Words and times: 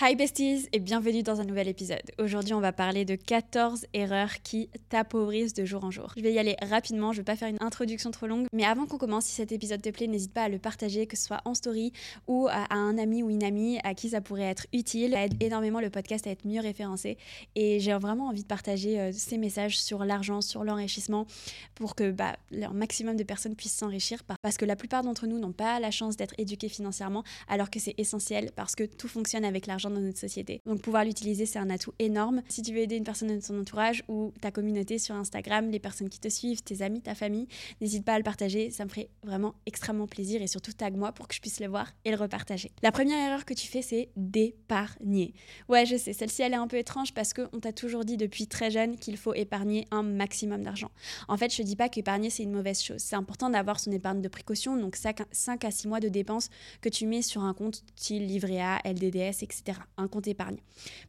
Hi 0.00 0.14
besties 0.14 0.68
et 0.72 0.78
bienvenue 0.78 1.24
dans 1.24 1.40
un 1.40 1.44
nouvel 1.44 1.66
épisode. 1.66 2.04
Aujourd'hui, 2.20 2.54
on 2.54 2.60
va 2.60 2.72
parler 2.72 3.04
de 3.04 3.16
14 3.16 3.86
erreurs 3.94 4.30
qui 4.44 4.70
t'appauvrissent 4.90 5.54
de 5.54 5.64
jour 5.64 5.82
en 5.82 5.90
jour. 5.90 6.12
Je 6.16 6.22
vais 6.22 6.32
y 6.32 6.38
aller 6.38 6.54
rapidement, 6.62 7.12
je 7.12 7.18
vais 7.18 7.24
pas 7.24 7.34
faire 7.34 7.48
une 7.48 7.56
introduction 7.58 8.12
trop 8.12 8.28
longue, 8.28 8.46
mais 8.52 8.62
avant 8.62 8.86
qu'on 8.86 8.96
commence, 8.96 9.24
si 9.24 9.32
cet 9.32 9.50
épisode 9.50 9.82
te 9.82 9.88
plaît, 9.88 10.06
n'hésite 10.06 10.32
pas 10.32 10.44
à 10.44 10.48
le 10.48 10.60
partager, 10.60 11.08
que 11.08 11.16
ce 11.16 11.24
soit 11.24 11.40
en 11.44 11.52
story 11.52 11.92
ou 12.28 12.46
à 12.48 12.72
un 12.72 12.96
ami 12.96 13.24
ou 13.24 13.30
une 13.30 13.42
amie 13.42 13.80
à 13.82 13.94
qui 13.94 14.10
ça 14.10 14.20
pourrait 14.20 14.42
être 14.42 14.68
utile. 14.72 15.14
Ça 15.14 15.24
aide 15.24 15.42
énormément 15.42 15.80
le 15.80 15.90
podcast 15.90 16.28
à 16.28 16.30
être 16.30 16.46
mieux 16.46 16.60
référencé 16.60 17.18
et 17.56 17.80
j'ai 17.80 17.92
vraiment 17.94 18.28
envie 18.28 18.44
de 18.44 18.48
partager 18.48 19.00
euh, 19.00 19.10
ces 19.12 19.36
messages 19.36 19.80
sur 19.80 20.04
l'argent, 20.04 20.42
sur 20.42 20.62
l'enrichissement 20.62 21.26
pour 21.74 21.96
que 21.96 22.12
bah, 22.12 22.36
un 22.52 22.72
maximum 22.72 23.16
de 23.16 23.24
personnes 23.24 23.56
puissent 23.56 23.74
s'enrichir 23.74 24.22
parce 24.42 24.58
que 24.58 24.64
la 24.64 24.76
plupart 24.76 25.02
d'entre 25.02 25.26
nous 25.26 25.40
n'ont 25.40 25.50
pas 25.50 25.80
la 25.80 25.90
chance 25.90 26.16
d'être 26.16 26.36
éduqués 26.38 26.68
financièrement 26.68 27.24
alors 27.48 27.68
que 27.68 27.80
c'est 27.80 27.94
essentiel 27.98 28.52
parce 28.54 28.76
que 28.76 28.84
tout 28.84 29.08
fonctionne 29.08 29.44
avec 29.44 29.66
l'argent 29.66 29.87
dans 29.94 30.00
notre 30.00 30.18
société. 30.18 30.60
Donc 30.66 30.80
pouvoir 30.80 31.04
l'utiliser, 31.04 31.46
c'est 31.46 31.58
un 31.58 31.70
atout 31.70 31.92
énorme. 31.98 32.42
Si 32.48 32.62
tu 32.62 32.72
veux 32.72 32.80
aider 32.80 32.96
une 32.96 33.04
personne 33.04 33.28
de 33.28 33.44
ton 33.44 33.60
entourage 33.60 34.04
ou 34.08 34.32
ta 34.40 34.50
communauté 34.50 34.98
sur 34.98 35.14
Instagram, 35.14 35.70
les 35.70 35.78
personnes 35.78 36.08
qui 36.08 36.20
te 36.20 36.28
suivent, 36.28 36.62
tes 36.62 36.82
amis, 36.82 37.00
ta 37.00 37.14
famille, 37.14 37.48
n'hésite 37.80 38.04
pas 38.04 38.14
à 38.14 38.18
le 38.18 38.24
partager. 38.24 38.70
Ça 38.70 38.84
me 38.84 38.90
ferait 38.90 39.10
vraiment 39.22 39.54
extrêmement 39.66 40.06
plaisir 40.06 40.42
et 40.42 40.46
surtout 40.46 40.72
tag-moi 40.72 41.12
pour 41.12 41.28
que 41.28 41.34
je 41.34 41.40
puisse 41.40 41.60
le 41.60 41.68
voir 41.68 41.92
et 42.04 42.10
le 42.10 42.16
repartager. 42.16 42.70
La 42.82 42.92
première 42.92 43.18
erreur 43.26 43.44
que 43.44 43.54
tu 43.54 43.66
fais, 43.66 43.82
c'est 43.82 44.10
d'épargner. 44.16 45.34
Ouais, 45.68 45.86
je 45.86 45.96
sais, 45.96 46.12
celle-ci, 46.12 46.42
elle 46.42 46.52
est 46.52 46.56
un 46.56 46.68
peu 46.68 46.76
étrange 46.76 47.14
parce 47.14 47.32
qu'on 47.32 47.60
t'a 47.60 47.72
toujours 47.72 48.04
dit 48.04 48.16
depuis 48.16 48.46
très 48.46 48.70
jeune 48.70 48.96
qu'il 48.96 49.16
faut 49.16 49.34
épargner 49.34 49.86
un 49.90 50.02
maximum 50.02 50.62
d'argent. 50.62 50.90
En 51.28 51.36
fait, 51.36 51.54
je 51.54 51.62
dis 51.62 51.76
pas 51.76 51.88
qu'épargner, 51.88 52.30
c'est 52.30 52.42
une 52.42 52.52
mauvaise 52.52 52.82
chose. 52.82 53.00
C'est 53.00 53.16
important 53.16 53.50
d'avoir 53.50 53.80
son 53.80 53.92
épargne 53.92 54.20
de 54.20 54.28
précaution, 54.28 54.76
donc 54.76 54.96
5 54.96 55.64
à 55.64 55.70
6 55.70 55.88
mois 55.88 56.00
de 56.00 56.08
dépenses 56.08 56.48
que 56.80 56.88
tu 56.88 57.06
mets 57.06 57.22
sur 57.22 57.42
un 57.42 57.54
compte 57.54 57.82
style 57.96 58.26
livret 58.26 58.60
A, 58.60 58.80
LDDS, 58.84 59.42
etc 59.42 59.77
un 59.96 60.08
compte 60.08 60.26
épargne. 60.26 60.58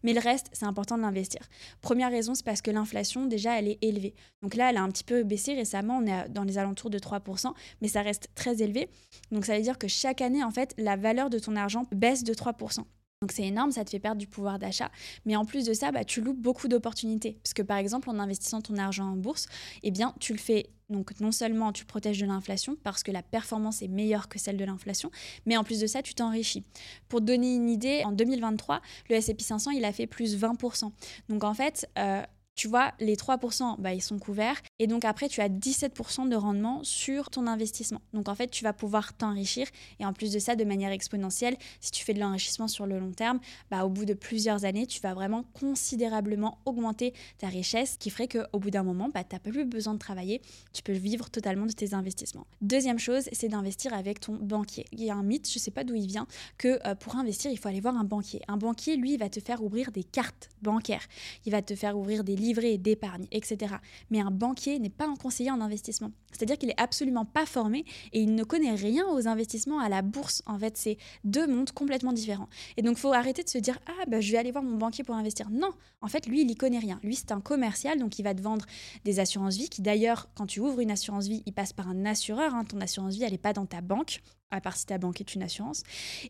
Mais 0.04 0.14
le 0.14 0.20
reste, 0.20 0.48
c'est 0.54 0.66
important 0.66 0.98
de 0.98 1.02
l'investir. 1.02 1.42
Première 1.82 2.12
raison, 2.12 2.36
c'est 2.36 2.46
parce 2.46 2.62
que 2.62 2.72
l'inflation, 2.72 3.26
déjà, 3.26 3.60
elle 3.60 3.68
est 3.68 3.78
élevée. 3.82 4.14
Donc 4.42 4.56
là, 4.56 4.70
elle 4.70 4.78
a 4.78 4.82
un 4.82 4.90
petit 4.90 5.04
peu 5.04 5.24
baissé 5.24 5.54
récemment, 5.54 5.98
on 5.98 6.06
est 6.06 6.30
dans 6.30 6.44
les 6.44 6.58
alentours 6.58 6.90
de 6.90 7.00
3%, 7.00 7.54
mais 7.82 7.88
ça 7.88 8.02
reste 8.02 8.30
très 8.36 8.62
élevé. 8.62 8.90
Donc 9.32 9.46
ça 9.46 9.56
veut 9.56 9.64
dire 9.64 9.78
que 9.78 9.88
chaque 9.88 10.22
année, 10.22 10.44
en 10.44 10.52
fait, 10.52 10.74
la 10.78 10.96
valeur 10.96 11.30
de 11.30 11.40
ton 11.40 11.56
argent 11.56 11.86
baisse 11.92 12.24
de 12.24 12.34
3%. 12.34 12.84
Donc 13.22 13.34
c'est 13.34 13.44
énorme, 13.44 13.74
ça 13.74 13.84
te 13.84 13.90
fait 13.90 14.00
perdre 14.00 14.18
du 14.18 14.28
pouvoir 14.28 14.60
d'achat. 14.60 14.90
Mais 15.26 15.36
en 15.36 15.44
plus 15.44 15.66
de 15.66 15.74
ça, 15.74 15.92
bah, 15.92 16.06
tu 16.06 16.22
loupes 16.22 16.40
beaucoup 16.40 16.70
d'opportunités. 16.70 17.38
Parce 17.44 17.54
que 17.54 17.62
par 17.62 17.76
exemple, 17.76 18.10
en 18.10 18.18
investissant 18.18 18.62
ton 18.62 18.78
argent 18.78 19.12
en 19.12 19.18
bourse, 19.18 19.48
eh 19.84 19.92
bien, 19.92 20.14
tu 20.22 20.32
le 20.32 20.40
fais 20.40 20.70
donc 20.90 21.20
non 21.20 21.34
seulement 21.34 21.74
tu 21.74 21.84
protèges 21.84 22.18
de 22.18 22.26
l'inflation 22.26 22.78
parce 22.82 23.04
que 23.04 23.12
la 23.12 23.22
performance 23.22 23.82
est 23.82 23.90
meilleure 23.90 24.30
que 24.30 24.40
celle 24.40 24.56
de 24.56 24.64
l'inflation, 24.64 25.12
mais 25.46 25.58
en 25.58 25.66
plus 25.66 25.82
de 25.82 25.86
ça, 25.86 26.02
tu 26.02 26.14
t'enrichis. 26.14 26.64
Pour 27.10 27.20
donner 27.20 27.56
une 27.56 27.70
idée, 27.70 28.04
en 28.06 28.14
2023, 28.14 28.82
le 29.10 29.18
S&P 29.18 29.44
500, 29.44 29.72
il 29.72 29.84
a 29.84 29.92
fait 29.92 30.08
plus 30.08 30.38
20%. 30.38 30.90
Donc 31.28 31.44
en 31.44 31.54
fait, 31.54 31.90
euh, 31.98 32.24
tu 32.60 32.68
vois, 32.68 32.92
les 33.00 33.16
3%, 33.16 33.80
bah, 33.80 33.94
ils 33.94 34.02
sont 34.02 34.20
couverts. 34.20 34.62
Et 34.80 34.88
donc 34.88 35.06
après, 35.06 35.30
tu 35.30 35.40
as 35.40 35.48
17% 35.48 36.28
de 36.28 36.36
rendement 36.36 36.84
sur 36.84 37.30
ton 37.30 37.48
investissement. 37.48 38.02
Donc 38.12 38.28
en 38.28 38.36
fait, 38.36 38.50
tu 38.50 38.66
vas 38.66 38.74
pouvoir 38.74 39.14
t'enrichir. 39.14 39.66
Et 40.02 40.06
en 40.06 40.12
plus 40.12 40.34
de 40.34 40.40
ça, 40.40 40.58
de 40.58 40.66
manière 40.66 40.92
exponentielle, 40.92 41.56
si 41.80 41.92
tu 41.92 42.04
fais 42.04 42.14
de 42.14 42.20
l'enrichissement 42.20 42.68
sur 42.68 42.86
le 42.86 43.00
long 43.00 43.14
terme, 43.14 43.40
bah, 43.72 43.86
au 43.86 43.90
bout 43.90 44.04
de 44.04 44.14
plusieurs 44.14 44.66
années, 44.66 44.88
tu 44.88 45.00
vas 45.00 45.14
vraiment 45.14 45.46
considérablement 45.54 46.58
augmenter 46.66 47.14
ta 47.38 47.48
richesse, 47.48 47.96
qui 47.98 48.10
ferait 48.10 48.28
qu'au 48.28 48.60
bout 48.60 48.72
d'un 48.72 48.84
moment, 48.84 49.08
bah, 49.08 49.24
tu 49.24 49.36
n'as 49.36 49.40
plus 49.40 49.64
besoin 49.64 49.94
de 49.94 50.00
travailler. 50.00 50.42
Tu 50.74 50.84
peux 50.84 50.92
vivre 50.92 51.30
totalement 51.30 51.66
de 51.66 51.72
tes 51.72 51.94
investissements. 51.94 52.46
Deuxième 52.60 53.00
chose, 53.00 53.30
c'est 53.32 53.48
d'investir 53.48 53.94
avec 53.94 54.20
ton 54.20 54.36
banquier. 54.36 54.86
Il 54.92 55.02
y 55.02 55.10
a 55.10 55.16
un 55.16 55.24
mythe, 55.24 55.50
je 55.50 55.60
ne 55.60 55.62
sais 55.62 55.72
pas 55.72 55.86
d'où 55.86 55.96
il 55.96 56.08
vient, 56.08 56.28
que 56.58 56.86
euh, 56.86 56.94
pour 56.94 57.16
investir, 57.16 57.52
il 57.52 57.58
faut 57.58 57.70
aller 57.70 57.80
voir 57.80 57.96
un 57.96 58.04
banquier. 58.04 58.42
Un 58.50 58.58
banquier, 58.58 58.98
lui, 58.98 59.14
il 59.14 59.18
va 59.18 59.30
te 59.30 59.40
faire 59.40 59.64
ouvrir 59.64 59.94
des 59.94 60.04
cartes 60.04 60.50
bancaires. 60.62 61.08
Il 61.46 61.54
va 61.54 61.62
te 61.62 61.74
faire 61.74 61.98
ouvrir 61.98 62.26
des 62.26 62.36
livres 62.36 62.49
d'épargne, 62.54 63.26
etc. 63.32 63.76
Mais 64.10 64.20
un 64.20 64.32
banquier 64.32 64.80
n'est 64.80 64.90
pas 64.90 65.08
un 65.08 65.16
conseiller 65.16 65.52
en 65.52 65.62
investissement. 65.62 66.12
C'est-à-dire 66.32 66.58
qu'il 66.58 66.70
est 66.70 66.80
absolument 66.80 67.26
pas 67.26 67.46
formé 67.46 67.86
et 68.14 68.22
il 68.22 68.36
ne 68.36 68.44
connaît 68.44 68.76
rien 68.76 69.08
aux 69.08 69.28
investissements 69.28 69.80
à 69.80 69.90
la 69.90 70.02
bourse. 70.02 70.44
En 70.46 70.60
fait, 70.60 70.78
c'est 70.78 70.98
deux 71.24 71.48
mondes 71.48 71.72
complètement 71.72 72.14
différents. 72.14 72.50
Et 72.78 72.82
donc, 72.82 72.98
il 72.98 73.02
faut 73.02 73.14
arrêter 73.14 73.44
de 73.44 73.50
se 73.50 73.58
dire 73.58 73.80
ah 73.88 74.06
bah 74.08 74.22
je 74.22 74.32
vais 74.32 74.38
aller 74.38 74.52
voir 74.52 74.64
mon 74.64 74.78
banquier 74.78 75.04
pour 75.04 75.16
investir. 75.16 75.50
Non, 75.50 75.72
en 76.02 76.08
fait, 76.08 76.28
lui, 76.28 76.42
il 76.42 76.52
y 76.52 76.56
connaît 76.56 76.80
rien. 76.80 77.00
Lui, 77.04 77.16
c'est 77.16 77.32
un 77.32 77.42
commercial, 77.42 78.00
donc 78.00 78.20
il 78.20 78.24
va 78.24 78.34
te 78.34 78.42
vendre 78.42 78.66
des 79.06 79.20
assurances 79.20 79.58
vie. 79.58 79.70
Qui 79.70 79.82
d'ailleurs, 79.82 80.30
quand 80.36 80.46
tu 80.46 80.60
ouvres 80.60 80.80
une 80.80 80.92
assurance 80.92 81.28
vie, 81.28 81.44
il 81.46 81.54
passe 81.54 81.74
par 81.74 81.90
un 81.90 82.06
assureur. 82.06 82.54
Hein. 82.56 82.66
Ton 82.66 82.82
assurance 82.82 83.16
vie, 83.16 83.24
elle 83.24 83.32
n'est 83.32 83.38
pas 83.38 83.54
dans 83.54 83.66
ta 83.66 83.82
banque 83.82 84.22
à 84.52 84.62
part 84.62 84.76
si 84.76 84.86
ta 84.86 84.98
banque 84.98 85.22
est 85.22 85.36
une 85.36 85.44
assurance. 85.44 85.84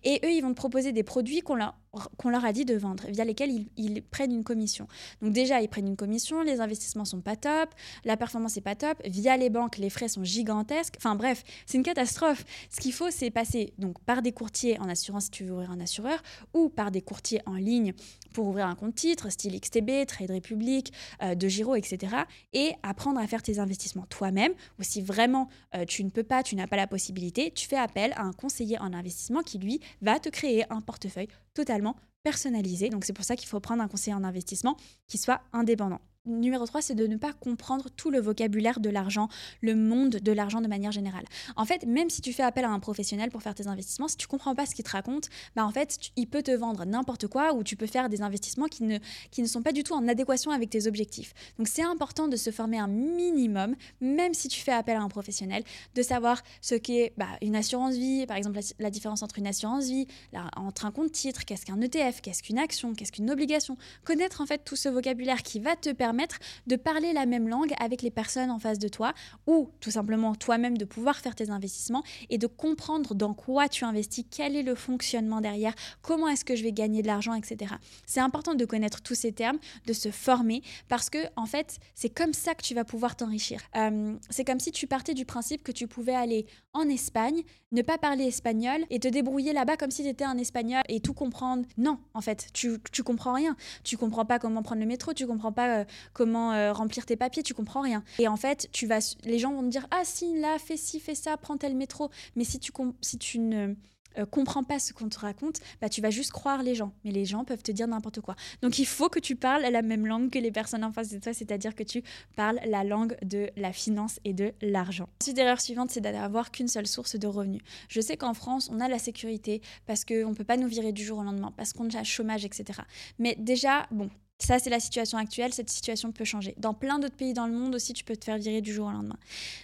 Et 0.04 0.20
eux, 0.24 0.32
ils 0.32 0.42
vont 0.42 0.50
te 0.50 0.56
proposer 0.56 0.92
des 0.92 1.04
produits 1.04 1.42
qu'on 1.42 1.56
leur, 1.56 2.46
a 2.46 2.54
dit 2.54 2.66
de 2.66 2.76
vendre, 2.76 3.06
via 3.08 3.24
lesquels 3.24 3.52
ils, 3.52 3.68
ils, 3.78 4.02
prennent 4.02 4.34
une 4.34 4.44
commission. 4.44 4.88
Donc 5.22 5.34
déjà, 5.34 5.62
ils 5.62 5.70
prennent 5.70 5.88
une 5.88 5.96
commission, 5.96 6.42
les 6.42 6.60
investissements 6.62 7.06
sont 7.06 7.22
pas 7.22 7.36
top, 7.36 7.70
la 8.04 8.18
performance 8.18 8.58
est 8.58 8.62
pas 8.62 8.76
top, 8.76 9.02
via 9.06 9.38
les 9.38 9.50
banques, 9.50 9.78
les 9.78 9.90
frais 9.90 10.08
sont 10.08 10.24
gigantesques. 10.24 10.96
Enfin 10.98 11.16
bref, 11.16 11.44
c'est 11.66 11.78
une 11.78 11.84
catastrophe. 11.84 12.44
Ce 12.70 12.80
qu'il 12.80 12.94
faut, 12.94 13.12
c'est 13.12 13.32
passer 13.32 13.74
donc 13.78 14.00
par 14.02 14.22
des 14.22 14.32
courtiers 14.32 14.80
en 14.80 14.90
assurance 14.90 15.26
si 15.26 15.32
tu 15.32 15.44
veux 15.46 15.54
ouvrir 15.54 15.72
un 15.72 15.80
assureur, 15.80 16.22
ou 16.54 16.70
par 16.70 16.92
des 16.92 17.02
courtiers 17.02 17.42
en 17.46 17.56
ligne 17.56 17.94
pour 18.34 18.48
ouvrir 18.48 18.68
un 18.68 18.76
compte 18.76 18.96
titre, 18.96 19.30
style 19.30 19.60
XTB, 19.60 20.06
Trade 20.08 20.32
Republic, 20.32 20.94
euh, 21.24 21.36
De 21.36 21.48
Giro, 21.48 21.76
etc. 21.76 22.16
Et 22.54 22.74
apprendre 22.84 23.20
à 23.20 23.28
faire 23.28 23.42
tes 23.42 23.60
investissements 23.60 24.06
toi-même, 24.08 24.54
ou 24.80 24.84
si 24.84 25.02
vraiment 25.02 25.50
euh, 25.76 25.86
tu 25.86 26.04
ne 26.04 26.10
peux 26.10 26.24
pas, 26.24 26.44
tu 26.44 26.56
n'as 26.56 26.68
pas 26.68 26.76
la 26.76 26.88
possibilité, 26.88 27.52
tu 27.52 27.68
fais 27.68 27.78
appel 27.78 28.09
à 28.14 28.24
un 28.24 28.34
conseiller 28.34 28.80
en 28.80 28.94
investissement 28.94 29.42
qui, 29.42 29.58
lui, 29.58 29.80
va 30.02 30.20
te 30.20 30.30
créer 30.30 30.72
un 30.72 30.82
portefeuille 30.82 31.28
totalement 31.54 31.96
personnalisé. 32.24 32.90
Donc 32.90 33.06
c'est 33.06 33.14
pour 33.14 33.26
ça 33.26 33.36
qu'il 33.36 33.48
faut 33.48 33.60
prendre 33.60 33.82
un 33.82 33.88
conseiller 33.88 34.16
en 34.16 34.24
investissement 34.24 34.78
qui 35.08 35.18
soit 35.18 35.42
indépendant. 35.54 36.02
Numéro 36.30 36.66
3, 36.66 36.82
c'est 36.82 36.96
de 36.96 37.08
ne 37.08 37.18
pas 37.18 37.34
comprendre 37.34 37.90
tout 37.90 38.12
le 38.12 38.20
vocabulaire 38.20 38.80
de 38.80 38.90
l'argent, 38.90 39.30
le 39.62 39.76
monde 39.76 40.12
de 40.12 40.32
l'argent 40.32 40.62
de 40.62 40.68
manière 40.68 40.92
générale. 40.92 41.26
En 41.56 41.66
fait, 41.66 41.86
même 41.86 42.10
si 42.10 42.22
tu 42.22 42.34
fais 42.34 42.44
appel 42.44 42.66
à 42.66 42.70
un 42.70 42.80
professionnel 42.80 43.32
pour 43.32 43.42
faire 43.42 43.56
tes 43.56 43.68
investissements, 43.68 44.08
si 44.08 44.16
tu 44.16 44.28
comprends 44.28 44.54
pas 44.54 44.68
ce 44.68 44.76
qu'il 44.76 44.86
te 44.86 44.92
raconte, 44.92 45.30
bah 45.56 45.66
en 45.66 45.72
fait, 45.72 46.12
il 46.16 46.28
peut 46.28 46.44
te 46.44 46.52
vendre 46.52 46.86
n'importe 46.86 47.28
quoi 47.28 47.54
ou 47.54 47.64
tu 47.64 47.76
peux 47.76 47.88
faire 47.88 48.10
des 48.10 48.22
investissements 48.22 48.68
qui 48.68 48.84
ne, 48.84 49.00
qui 49.32 49.42
ne 49.42 49.48
sont 49.48 49.64
pas 49.64 49.72
du 49.72 49.84
tout 49.84 49.94
en 49.94 50.08
adéquation 50.08 50.52
avec 50.52 50.70
tes 50.70 50.88
objectifs. 50.88 51.34
Donc 51.58 51.68
c'est 51.68 51.84
important 51.84 52.28
de 52.28 52.36
se 52.36 52.52
former 52.52 52.78
un 52.78 52.88
minimum, 52.88 53.76
même 54.00 54.36
si 54.36 54.48
tu 54.48 54.62
fais 54.62 54.72
appel 54.72 54.98
à 54.98 55.02
un 55.02 55.10
professionnel, 55.10 55.64
de 55.96 56.02
savoir 56.04 56.44
ce 56.62 56.76
qu'est 56.76 57.14
bah, 57.18 57.28
une 57.42 57.56
assurance 57.56 57.96
vie, 57.96 58.28
par 58.28 58.38
exemple 58.38 58.60
la, 58.78 58.90
différence 58.92 59.24
entre 59.24 59.40
une 59.40 59.48
assurance 59.48 59.86
vie, 59.86 60.08
entre 60.56 60.86
un 60.86 60.92
compte 60.92 61.12
titre, 61.12 61.46
qu'est-ce 61.46 61.66
qu'un 61.66 61.82
ETF, 61.82 62.22
qu'est-ce 62.22 62.44
qu'une 62.44 62.60
action, 62.60 62.94
qu'est-ce 62.94 63.12
qu'une 63.12 63.32
obligation. 63.32 63.78
Connaître 64.04 64.42
en 64.42 64.46
fait 64.46 64.64
tout 64.64 64.76
ce 64.76 64.90
vocabulaire 64.90 65.42
qui 65.42 65.60
va 65.60 65.76
te 65.76 65.90
permettre 65.92 66.19
de 66.68 66.76
parler 66.76 67.14
la 67.14 67.26
même 67.26 67.48
langue 67.48 67.74
avec 67.80 68.02
les 68.02 68.12
personnes 68.12 68.52
en 68.52 68.60
face 68.60 68.80
de 68.80 68.88
toi 68.88 69.14
ou 69.48 69.70
tout 69.80 69.92
simplement 69.92 70.36
toi-même 70.36 70.78
de 70.78 70.86
pouvoir 70.86 71.18
faire 71.18 71.36
tes 71.36 71.50
investissements 71.50 72.04
et 72.30 72.38
de 72.38 72.48
comprendre 72.48 73.16
dans 73.16 73.34
quoi 73.34 73.70
tu 73.70 73.86
investis, 73.86 74.26
quel 74.30 74.56
est 74.56 74.64
le 74.64 74.76
fonctionnement 74.76 75.42
derrière, 75.42 75.74
comment 76.02 76.28
est-ce 76.28 76.46
que 76.46 76.56
je 76.56 76.64
vais 76.64 76.72
gagner 76.72 77.02
de 77.02 77.08
l'argent, 77.08 77.34
etc. 77.34 77.76
C'est 78.06 78.20
important 78.20 78.56
de 78.56 78.66
connaître 78.66 79.02
tous 79.02 79.16
ces 79.16 79.32
termes, 79.32 79.60
de 79.86 79.94
se 79.94 80.12
former 80.12 80.62
parce 80.88 81.10
que 81.10 81.20
en 81.36 81.46
fait, 81.46 81.78
c'est 81.96 82.10
comme 82.10 82.34
ça 82.34 82.56
que 82.56 82.62
tu 82.62 82.74
vas 82.74 82.86
pouvoir 82.86 83.16
t'enrichir. 83.16 83.62
Euh, 83.76 84.16
c'est 84.30 84.46
comme 84.46 84.60
si 84.60 84.72
tu 84.72 84.88
partais 84.88 85.14
du 85.14 85.26
principe 85.26 85.64
que 85.64 85.72
tu 85.72 85.88
pouvais 85.88 86.16
aller 86.16 86.46
en 86.74 86.88
Espagne, 86.90 87.44
ne 87.72 87.82
pas 87.82 87.98
parler 87.98 88.26
espagnol 88.26 88.86
et 88.90 89.00
te 89.00 89.08
débrouiller 89.08 89.54
là-bas 89.54 89.78
comme 89.78 89.92
si 89.92 90.04
tu 90.04 90.10
étais 90.10 90.24
un 90.24 90.38
espagnol 90.38 90.82
et 90.90 91.00
tout 91.00 91.14
comprendre. 91.14 91.66
Non, 91.78 92.00
en 92.14 92.22
fait, 92.22 92.48
tu, 92.54 92.78
tu 92.92 93.04
comprends 93.04 93.34
rien. 93.34 93.56
Tu 93.84 93.98
comprends 93.98 94.26
pas 94.26 94.40
comment 94.40 94.64
prendre 94.64 94.82
le 94.82 94.88
métro, 94.88 95.14
tu 95.14 95.28
comprends 95.28 95.52
pas 95.52 95.80
euh, 95.80 95.86
comment 96.14 96.54
euh, 96.54 96.74
remplir 96.74 97.06
tes 97.06 97.16
papiers, 97.16 97.44
tu 97.44 97.54
comprends 97.54 97.82
rien. 97.82 98.04
Et 98.20 98.28
en 98.28 98.38
fait, 98.38 98.70
tu 98.72 98.88
vas, 98.88 99.00
les 99.24 99.40
gens 99.40 99.54
vont 99.54 99.64
te 99.64 99.70
dire 99.70 99.88
ah 99.92 100.02
si 100.04 100.40
là 100.40 100.58
fais 100.60 100.78
ci, 100.78 101.00
fais 101.00 101.16
ça, 101.16 101.38
prends 101.38 101.58
tel 101.58 101.76
métro. 101.76 102.10
Mais 102.36 102.44
si 102.44 102.60
tu 102.60 102.72
si 103.02 103.18
tu 103.18 103.40
ne 103.40 103.76
euh, 104.18 104.26
comprends 104.26 104.64
pas 104.64 104.80
ce 104.80 104.94
qu'on 104.94 105.10
te 105.10 105.20
raconte, 105.20 105.60
bah 105.82 105.90
tu 105.90 106.02
vas 106.02 106.10
juste 106.10 106.32
croire 106.32 106.64
les 106.64 106.76
gens. 106.76 106.92
Mais 107.04 107.12
les 107.12 107.26
gens 107.26 107.46
peuvent 107.46 107.62
te 107.62 107.72
dire 107.72 107.88
n'importe 107.88 108.22
quoi. 108.22 108.36
Donc 108.62 108.80
il 108.80 108.86
faut 108.86 109.10
que 109.10 109.20
tu 109.20 109.36
parles 109.36 109.64
la 109.64 109.82
même 109.82 110.08
langue 110.08 110.30
que 110.30 110.40
les 110.40 110.52
personnes 110.52 110.84
en 110.84 110.92
face 110.92 111.10
de 111.10 111.20
toi, 111.20 111.34
c'est-à-dire 111.34 111.76
que 111.76 111.84
tu 111.84 112.04
parles 112.36 112.60
la 112.66 112.84
langue 112.84 113.18
de 113.24 113.50
la 113.56 113.72
finance 113.72 114.20
et 114.26 114.34
de 114.34 114.52
l'argent. 114.62 115.08
Ensuite, 115.22 115.38
l'erreur 115.38 115.62
suivante, 115.62 115.92
c'est 115.92 116.02
d'avoir 116.02 116.52
qu'une 116.52 116.68
seule 116.68 116.88
source 116.88 117.16
de 117.18 117.28
revenus. 117.28 117.62
Je 117.88 118.02
sais 118.02 118.18
qu'en 118.18 118.34
France, 118.34 118.70
on 118.72 118.80
a 118.80 118.88
la 118.88 119.00
sécurité 119.00 119.62
parce 119.86 120.06
qu'on 120.06 120.30
ne 120.30 120.36
peut 120.36 120.44
pas 120.44 120.58
nous 120.58 120.68
virer 120.68 120.92
du 120.92 121.04
jour 121.04 121.20
au 121.20 121.24
lendemain, 121.24 121.54
parce 121.56 121.74
qu'on 121.74 121.88
a 121.90 122.04
chômage, 122.04 122.46
etc. 122.46 122.82
Mais 123.20 123.36
déjà, 123.38 123.88
bon, 123.92 124.10
ça, 124.40 124.58
c'est 124.58 124.70
la 124.70 124.80
situation 124.80 125.18
actuelle. 125.18 125.54
Cette 125.54 125.70
situation 125.70 126.12
peut 126.12 126.24
changer. 126.24 126.56
Dans 126.58 126.74
plein 126.74 126.98
d'autres 126.98 127.16
pays 127.16 127.34
dans 127.34 127.46
le 127.46 127.54
monde 127.54 127.76
aussi, 127.76 127.94
tu 127.94 128.04
peux 128.04 128.16
te 128.16 128.24
faire 128.24 128.38
virer 128.38 128.62
du 128.62 128.74
jour 128.74 128.88
au 128.88 128.92
lendemain. 128.92 129.18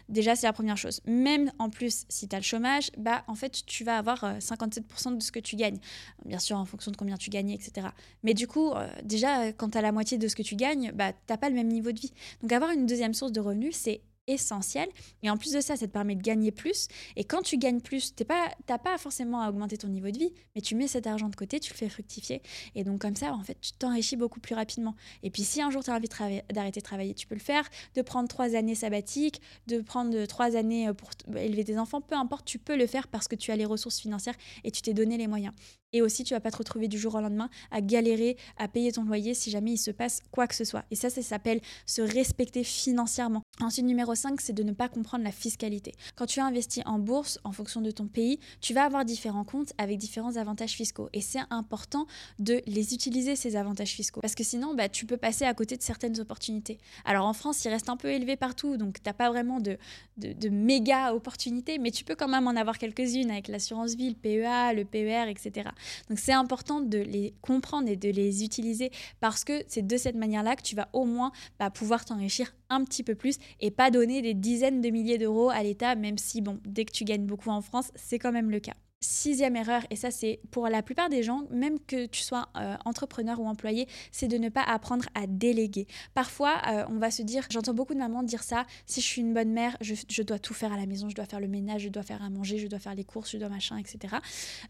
Déjà, 0.10 0.36
c'est 0.36 0.48
la 0.48 0.54
première 0.54 0.77
chose. 0.77 1.01
Même 1.06 1.51
en 1.60 1.69
plus, 1.69 2.06
si 2.10 2.27
tu 2.27 2.36
as 2.36 2.39
le 2.39 2.44
chômage, 2.44 2.92
bah, 2.98 3.24
en 3.27 3.36
fait, 3.36 3.66
tu 3.66 3.83
vas 3.83 3.98
avoir 3.98 4.38
57% 4.39 4.81
euh, 5.13 5.16
de 5.16 5.24
ce 5.24 5.31
que 5.31 5.39
tu 5.39 5.56
gagnes. 5.56 5.80
Bien 6.25 6.39
sûr, 6.39 6.57
en 6.57 6.66
fonction 6.66 6.92
de 6.92 6.98
combien 6.98 7.18
tu 7.18 7.30
gagnes, 7.30 7.51
etc. 7.51 7.88
Mais 8.24 8.33
du 8.33 8.48
coup, 8.48 8.72
euh, 8.72 8.88
déjà, 9.04 9.54
quand 9.54 9.69
tu 9.69 9.77
as 9.77 9.81
la 9.81 9.94
moitié 9.94 10.18
de 10.18 10.27
ce 10.27 10.36
que 10.36 10.44
tu 10.44 10.56
gagnes, 10.56 10.92
bah, 10.94 11.13
tu 11.13 11.19
n'as 11.30 11.38
pas 11.38 11.50
le 11.50 11.56
même 11.56 11.69
niveau 11.69 11.92
de 11.94 12.00
vie. 12.00 12.12
Donc, 12.42 12.51
avoir 12.51 12.71
une 12.71 12.86
deuxième 12.86 13.13
source 13.13 13.31
de 13.31 13.39
revenus, 13.39 13.75
c'est 13.75 14.01
essentiel. 14.27 14.89
Et 15.24 15.30
en 15.30 15.38
plus 15.38 15.54
de 15.54 15.62
ça, 15.62 15.75
ça 15.75 15.88
te 15.88 15.92
permet 15.92 16.16
de 16.16 16.22
gagner 16.22 16.51
plus. 16.51 16.88
Et 17.16 17.24
quand 17.24 17.42
tu 17.42 17.57
gagnes 17.57 17.81
plus, 17.81 18.16
tu 18.16 18.24
n'as 18.24 18.77
pas 18.77 18.98
forcément 18.98 19.42
à 19.42 19.50
augmenter 19.50 19.77
ton 19.77 19.88
niveau 19.88 20.10
de 20.10 20.18
vie, 20.18 20.33
mais 20.56 20.62
tu 20.62 20.75
mets 20.75 20.88
cet 20.88 21.07
argent 21.07 21.30
de 21.30 21.36
côté, 21.36 21.60
tu 21.60 21.72
le 21.72 21.77
fais 21.77 21.89
fructifier. 21.89 22.42
Et 22.75 22.83
donc 22.83 23.01
comme 23.01 23.16
ça, 23.16 23.33
en 23.33 23.44
fait, 23.44 23.57
tu 23.62 23.72
t'enrichis 23.74 24.16
beaucoup 24.16 24.39
plus 24.39 24.56
rapidement. 24.56 24.95
Et 25.24 25.30
puis 25.30 25.44
si 25.44 25.62
un 25.62 25.69
jour 25.69 25.83
tu 25.83 25.92
as 25.92 25.95
envie 25.95 26.10
d'arrêter 26.51 26.80
de 26.80 26.86
travailler, 26.86 27.13
tu 27.13 27.27
peux 27.27 27.36
le 27.36 27.42
faire, 27.42 27.69
de 27.95 28.01
prendre 28.01 28.27
trois 28.27 28.56
années 28.56 28.75
sabbatiques, 28.75 29.42
de 29.68 29.80
prendre 29.81 30.25
trois 30.25 30.56
années 30.56 30.88
euh, 30.88 30.94
pour 30.94 31.10
élever 31.38 31.63
tes 31.63 31.78
enfants, 31.78 32.01
peu 32.01 32.16
importe, 32.16 32.45
tu 32.45 32.60
peux 32.60 32.75
le 32.75 32.88
faire 32.88 33.07
parce 33.07 33.28
que 33.28 33.36
tu 33.36 33.51
as 33.51 33.56
les 33.56 33.66
ressources 33.66 34.00
financières 34.00 34.36
et 34.63 34.71
tu 34.71 34.81
t'es 34.81 34.94
donné 34.94 35.18
les 35.18 35.28
moyens. 35.28 35.54
Et 35.95 36.01
aussi, 36.01 36.25
tu 36.25 36.33
vas 36.33 36.42
pas 36.42 36.51
te 36.51 36.57
retrouver 36.57 36.89
du 36.89 37.00
jour 37.00 37.15
au 37.15 37.21
lendemain 37.21 37.50
à 37.71 37.80
galérer, 37.80 38.36
à 38.57 38.68
payer 38.68 38.92
ton 38.92 39.06
loyer 39.06 39.33
si 39.33 39.50
jamais 39.50 39.71
il 39.71 39.77
se 39.77 39.92
passe 39.92 40.19
quoi 40.30 40.45
que 40.45 40.53
ce 40.53 40.65
soit. 40.65 40.83
Et 40.92 40.95
ça, 40.95 41.09
ça 41.09 41.21
s'appelle 41.21 41.62
se 41.86 42.01
respecter 42.01 42.65
financièrement. 42.65 43.44
Ensuite, 43.62 43.86
numéro 43.86 44.13
5, 44.13 44.42
c'est 44.42 44.51
de 44.51 44.63
ne 44.63 44.74
pas 44.74 44.89
comprendre 44.89 45.24
la 45.24 45.31
fiscalité. 45.31 45.94
Quand 46.18 46.25
tu 46.25 46.42
investis 46.42 46.83
en 46.86 47.00
bourse, 47.00 47.39
en 47.45 47.53
fonction 47.53 47.80
de 47.80 47.92
ton 47.92 48.07
pays, 48.07 48.42
tu 48.59 48.74
vas 48.74 48.83
avoir 48.83 49.06
différents 49.06 49.45
comptes 49.45 49.71
avec 49.77 49.97
différents 49.97 50.36
avantages 50.36 50.74
fiscaux. 50.74 51.07
Et 51.13 51.21
c'est 51.21 51.39
important 51.50 52.07
de 52.39 52.62
les 52.68 52.94
utiliser, 52.94 53.38
ces 53.38 53.56
avantages 53.56 53.92
fiscaux. 53.92 54.19
Parce 54.19 54.36
que 54.36 54.44
sinon, 54.44 54.75
bah, 54.75 54.89
tu 54.89 55.06
peux 55.06 55.15
passer 55.15 55.45
à 55.45 55.53
côté 55.53 55.77
de 55.77 55.81
certaines 55.81 56.19
opportunités. 56.19 56.77
Alors 57.06 57.25
en 57.25 57.33
France, 57.33 57.63
il 57.63 57.69
reste 57.69 57.89
un 57.89 57.95
peu 57.95 58.09
élevé 58.09 58.36
partout, 58.36 58.75
donc 58.75 59.01
tu 59.01 59.01
n'as 59.06 59.13
pas 59.13 59.30
vraiment 59.30 59.62
de, 59.62 59.77
de, 60.18 60.33
de, 60.33 60.50
méga 60.50 61.13
opportunités, 61.13 61.77
mais 61.77 61.92
tu 61.92 62.03
peux 62.03 62.15
quand 62.15 62.27
même 62.27 62.47
en 62.47 62.56
avoir 62.57 62.77
quelques-unes 62.77 63.31
avec 63.31 63.47
l'assurance 63.47 63.95
vie, 63.95 64.09
le 64.09 64.15
PEA, 64.15 64.74
le 64.74 64.83
PER, 64.83 65.30
etc. 65.30 65.69
Donc 66.09 66.19
c'est 66.19 66.33
important 66.33 66.81
de 66.81 66.97
les 66.97 67.33
comprendre 67.41 67.89
et 67.89 67.95
de 67.95 68.09
les 68.09 68.43
utiliser 68.43 68.91
parce 69.19 69.43
que 69.43 69.63
c'est 69.67 69.85
de 69.85 69.97
cette 69.97 70.15
manière-là 70.15 70.55
que 70.55 70.63
tu 70.63 70.75
vas 70.75 70.89
au 70.93 71.05
moins 71.05 71.31
bah, 71.59 71.69
pouvoir 71.69 72.05
t'enrichir 72.05 72.55
un 72.69 72.83
petit 72.83 73.03
peu 73.03 73.15
plus 73.15 73.37
et 73.59 73.71
pas 73.71 73.91
donner 73.91 74.21
des 74.21 74.33
dizaines 74.33 74.81
de 74.81 74.89
milliers 74.89 75.17
d'euros 75.17 75.49
à 75.49 75.63
l'État, 75.63 75.95
même 75.95 76.17
si, 76.17 76.41
bon, 76.41 76.59
dès 76.65 76.85
que 76.85 76.91
tu 76.91 77.03
gagnes 77.03 77.25
beaucoup 77.25 77.49
en 77.49 77.61
France, 77.61 77.91
c'est 77.95 78.19
quand 78.19 78.31
même 78.31 78.49
le 78.49 78.59
cas. 78.59 78.75
Sixième 79.07 79.56
erreur, 79.56 79.84
et 79.92 79.96
ça 79.96 80.10
c'est 80.10 80.40
pour 80.50 80.68
la 80.68 80.81
plupart 80.81 81.10
des 81.10 81.22
gens, 81.22 81.44
même 81.52 81.80
que 81.80 82.07
tu 82.07 82.24
sois 82.24 82.50
euh, 82.57 82.75
entrepreneur 82.86 83.40
ou 83.40 83.46
employé, 83.46 83.88
c'est 84.12 84.28
de 84.28 84.38
ne 84.38 84.50
pas 84.50 84.63
apprendre 84.63 85.06
à 85.13 85.28
déléguer. 85.28 85.86
Parfois, 86.16 86.60
euh, 86.68 86.86
on 86.90 86.98
va 86.98 87.12
se 87.12 87.22
dire, 87.22 87.46
j'entends 87.52 87.75
beaucoup 87.75 87.94
de 87.94 88.00
mamans 88.00 88.24
dire 88.24 88.42
ça, 88.42 88.66
si 88.88 89.02
je 89.02 89.06
suis 89.06 89.22
une 89.22 89.34
bonne 89.34 89.52
mère, 89.52 89.78
je, 89.81 90.24
dois 90.24 90.40
tout 90.40 90.56
faire 90.56 90.74
à 90.74 90.78
la 90.78 90.88
maison, 90.88 91.07
je 91.07 91.16
dois 91.16 91.25
faire 91.25 91.40
le 91.40 91.48
ménage, 91.48 91.84
je 91.84 91.90
dois 91.90 92.02
faire 92.02 92.24
à 92.24 92.30
manger, 92.31 92.57
je 92.57 92.68
dois 92.68 92.80
faire 92.80 92.96
les 92.96 93.04
courses, 93.04 93.31
je 93.31 93.38
dois 93.38 93.50
machin, 93.50 93.78
etc. 93.78 94.16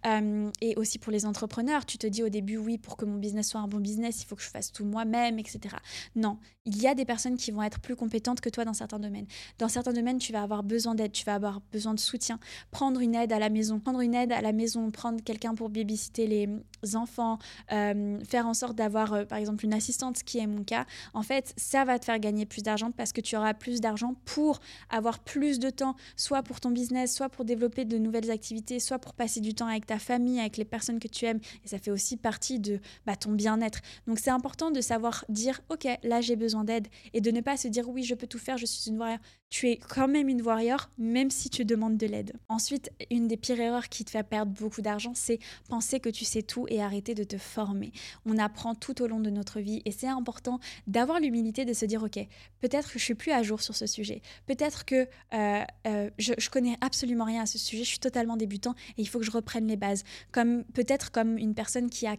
Euh, 0.06 0.52
et 0.60 0.76
aussi 0.76 1.00
pour 1.00 1.14
les 1.14 1.26
entrepreneurs, 1.26 1.86
tu 1.86 1.98
te 1.98 2.08
dis 2.08 2.22
au 2.22 2.30
début, 2.30 2.58
oui, 2.58 2.78
pour 2.78 2.98
que 2.98 3.06
mon 3.06 3.18
business 3.18 3.50
soit 3.50 3.62
un 3.62 3.70
bon 3.70 3.80
business, 3.80 4.22
il 4.22 4.26
faut 4.26 4.36
que 4.36 4.44
je 4.44 4.50
fasse 4.50 4.74
tout 4.74 4.84
moi-même, 4.84 5.40
etc. 5.40 5.76
Non, 6.16 6.40
il 6.66 6.82
y 6.82 6.88
a 6.88 6.96
des 6.96 7.06
personnes 7.06 7.38
qui 7.38 7.52
vont 7.52 7.64
être 7.64 7.80
plus 7.80 7.96
compétentes 7.96 8.42
que 8.42 8.50
toi 8.50 8.66
dans 8.66 8.74
certains 8.74 9.00
domaines. 9.00 9.28
Dans 9.60 9.70
certains 9.70 9.94
domaines, 9.94 10.18
tu 10.18 10.34
vas 10.34 10.42
avoir 10.42 10.64
besoin 10.64 10.96
d'aide, 10.96 11.12
tu 11.12 11.24
vas 11.24 11.36
avoir 11.36 11.62
besoin 11.72 11.94
de 11.94 12.00
soutien. 12.00 12.40
Prendre 12.72 13.00
une 13.00 13.16
aide 13.16 13.32
à 13.32 13.40
la 13.40 13.50
maison, 13.50 13.80
prendre 13.80 14.02
une 14.02 14.16
aide 14.16 14.25
à 14.34 14.42
la 14.42 14.52
maison, 14.52 14.92
prendre 14.92 15.24
quelqu'un 15.24 15.56
pour 15.56 15.70
babysitter 15.70 16.28
les 16.28 16.96
enfants, 16.96 17.40
euh, 17.72 18.20
faire 18.24 18.48
en 18.48 18.54
sorte 18.54 18.76
d'avoir 18.76 19.14
euh, 19.14 19.26
par 19.26 19.38
exemple 19.38 19.66
une 19.66 19.74
assistante, 19.74 20.18
ce 20.18 20.24
qui 20.24 20.38
est 20.38 20.48
mon 20.48 20.64
cas, 20.64 20.86
en 21.14 21.24
fait, 21.24 21.54
ça 21.58 21.84
va 21.86 21.98
te 21.98 22.06
faire 22.06 22.20
gagner 22.20 22.46
plus 22.46 22.62
d'argent 22.62 22.92
parce 22.92 23.12
que 23.12 23.22
tu 23.22 23.36
auras 23.36 23.54
plus 23.54 23.82
d'argent 23.82 24.16
pour 24.26 24.60
avoir 24.90 25.20
plus 25.20 25.60
de 25.60 25.70
temps, 25.70 25.96
soit 26.16 26.44
pour 26.44 26.60
ton 26.60 26.72
business, 26.72 27.16
soit 27.16 27.30
pour 27.30 27.46
développer 27.46 27.86
de 27.86 27.98
nouvelles 27.98 28.30
activités, 28.30 28.80
soit 28.80 29.00
pour 29.00 29.14
passer 29.14 29.40
du 29.42 29.54
temps 29.54 29.68
avec 29.68 29.86
ta 29.86 30.00
famille, 30.00 30.40
avec 30.40 30.58
les 30.58 30.66
personnes 30.66 31.00
que 31.00 31.08
tu 31.08 31.26
aimes. 31.26 31.40
Et 31.64 31.68
ça 31.68 31.80
fait 31.80 31.92
aussi 31.92 32.18
partie 32.18 32.60
de 32.60 32.80
bah, 33.06 33.16
ton 33.16 33.32
bien-être. 33.32 33.80
Donc 34.08 34.20
c'est 34.20 34.30
important 34.30 34.72
de 34.72 34.82
savoir 34.82 35.26
dire, 35.30 35.62
ok, 35.70 35.88
là 36.04 36.22
j'ai 36.22 36.36
besoin 36.36 36.64
d'aide 36.64 36.88
et 37.14 37.22
de 37.22 37.32
ne 37.32 37.42
pas 37.42 37.58
se 37.58 37.68
dire, 37.68 37.90
oui, 37.90 38.04
je 38.04 38.16
peux 38.16 38.28
tout 38.28 38.40
faire, 38.40 38.58
je 38.58 38.66
suis 38.66 38.90
une 38.90 39.00
warrior. 39.00 39.20
Tu 39.50 39.70
es 39.70 39.78
quand 39.78 40.08
même 40.08 40.28
une 40.28 40.42
warrior, 40.42 40.90
même 40.98 41.30
si 41.30 41.50
tu 41.50 41.66
demandes 41.66 41.98
de 41.98 42.08
l'aide. 42.08 42.34
Ensuite, 42.50 42.92
une 43.10 43.28
des 43.28 43.38
pires 43.38 43.60
erreurs 43.60 43.90
qui 43.90 44.04
te 44.04 44.12
fait 44.16 44.28
perdre 44.28 44.52
beaucoup 44.52 44.82
d'argent, 44.82 45.14
c'est 45.14 45.40
penser 45.70 46.00
que 46.00 46.10
tu 46.10 46.26
sais 46.26 46.42
tout 46.42 46.66
et 46.70 46.82
arrêter 46.82 47.14
de 47.16 47.24
te 47.24 47.38
former. 47.38 47.92
On 48.26 48.38
apprend 48.38 48.76
tout 48.76 49.02
au 49.02 49.08
long 49.08 49.20
de 49.20 49.30
notre 49.30 49.60
vie 49.60 49.82
et 49.86 49.92
c'est 49.92 50.08
important 50.08 50.60
d'avoir 50.88 51.20
l'humilité 51.20 51.66
de 51.66 51.74
se 51.74 51.86
dire, 51.86 52.04
ok, 52.04 52.20
peut-être 52.62 52.92
que 52.92 53.00
je 53.00 53.04
suis 53.04 53.16
plus 53.16 53.32
à 53.32 53.44
jour 53.44 53.62
sur 53.62 53.76
ce 53.76 53.88
sujet. 53.88 54.22
Peut-être 54.46 54.86
que 54.86 55.08
euh, 55.34 55.64
euh, 55.88 56.10
je, 56.18 56.34
je 56.38 56.50
connais 56.50 56.78
absolument 56.82 57.26
rien 57.26 57.44
à 57.44 57.46
ce 57.46 57.58
sujet, 57.58 57.84
je 57.84 57.90
suis 57.90 58.00
totalement 58.00 58.38
débutant 58.38 58.76
et 58.98 59.02
il 59.02 59.08
faut 59.08 59.20
que 59.20 59.26
je 59.26 59.32
reprenne 59.32 59.68
les 59.68 59.78
bases. 59.78 60.04
Comme 60.32 60.64
peut-être 60.66 61.12
comme 61.12 61.38
une 61.38 61.54
personne 61.54 61.90
qui 61.90 62.08
a, 62.08 62.16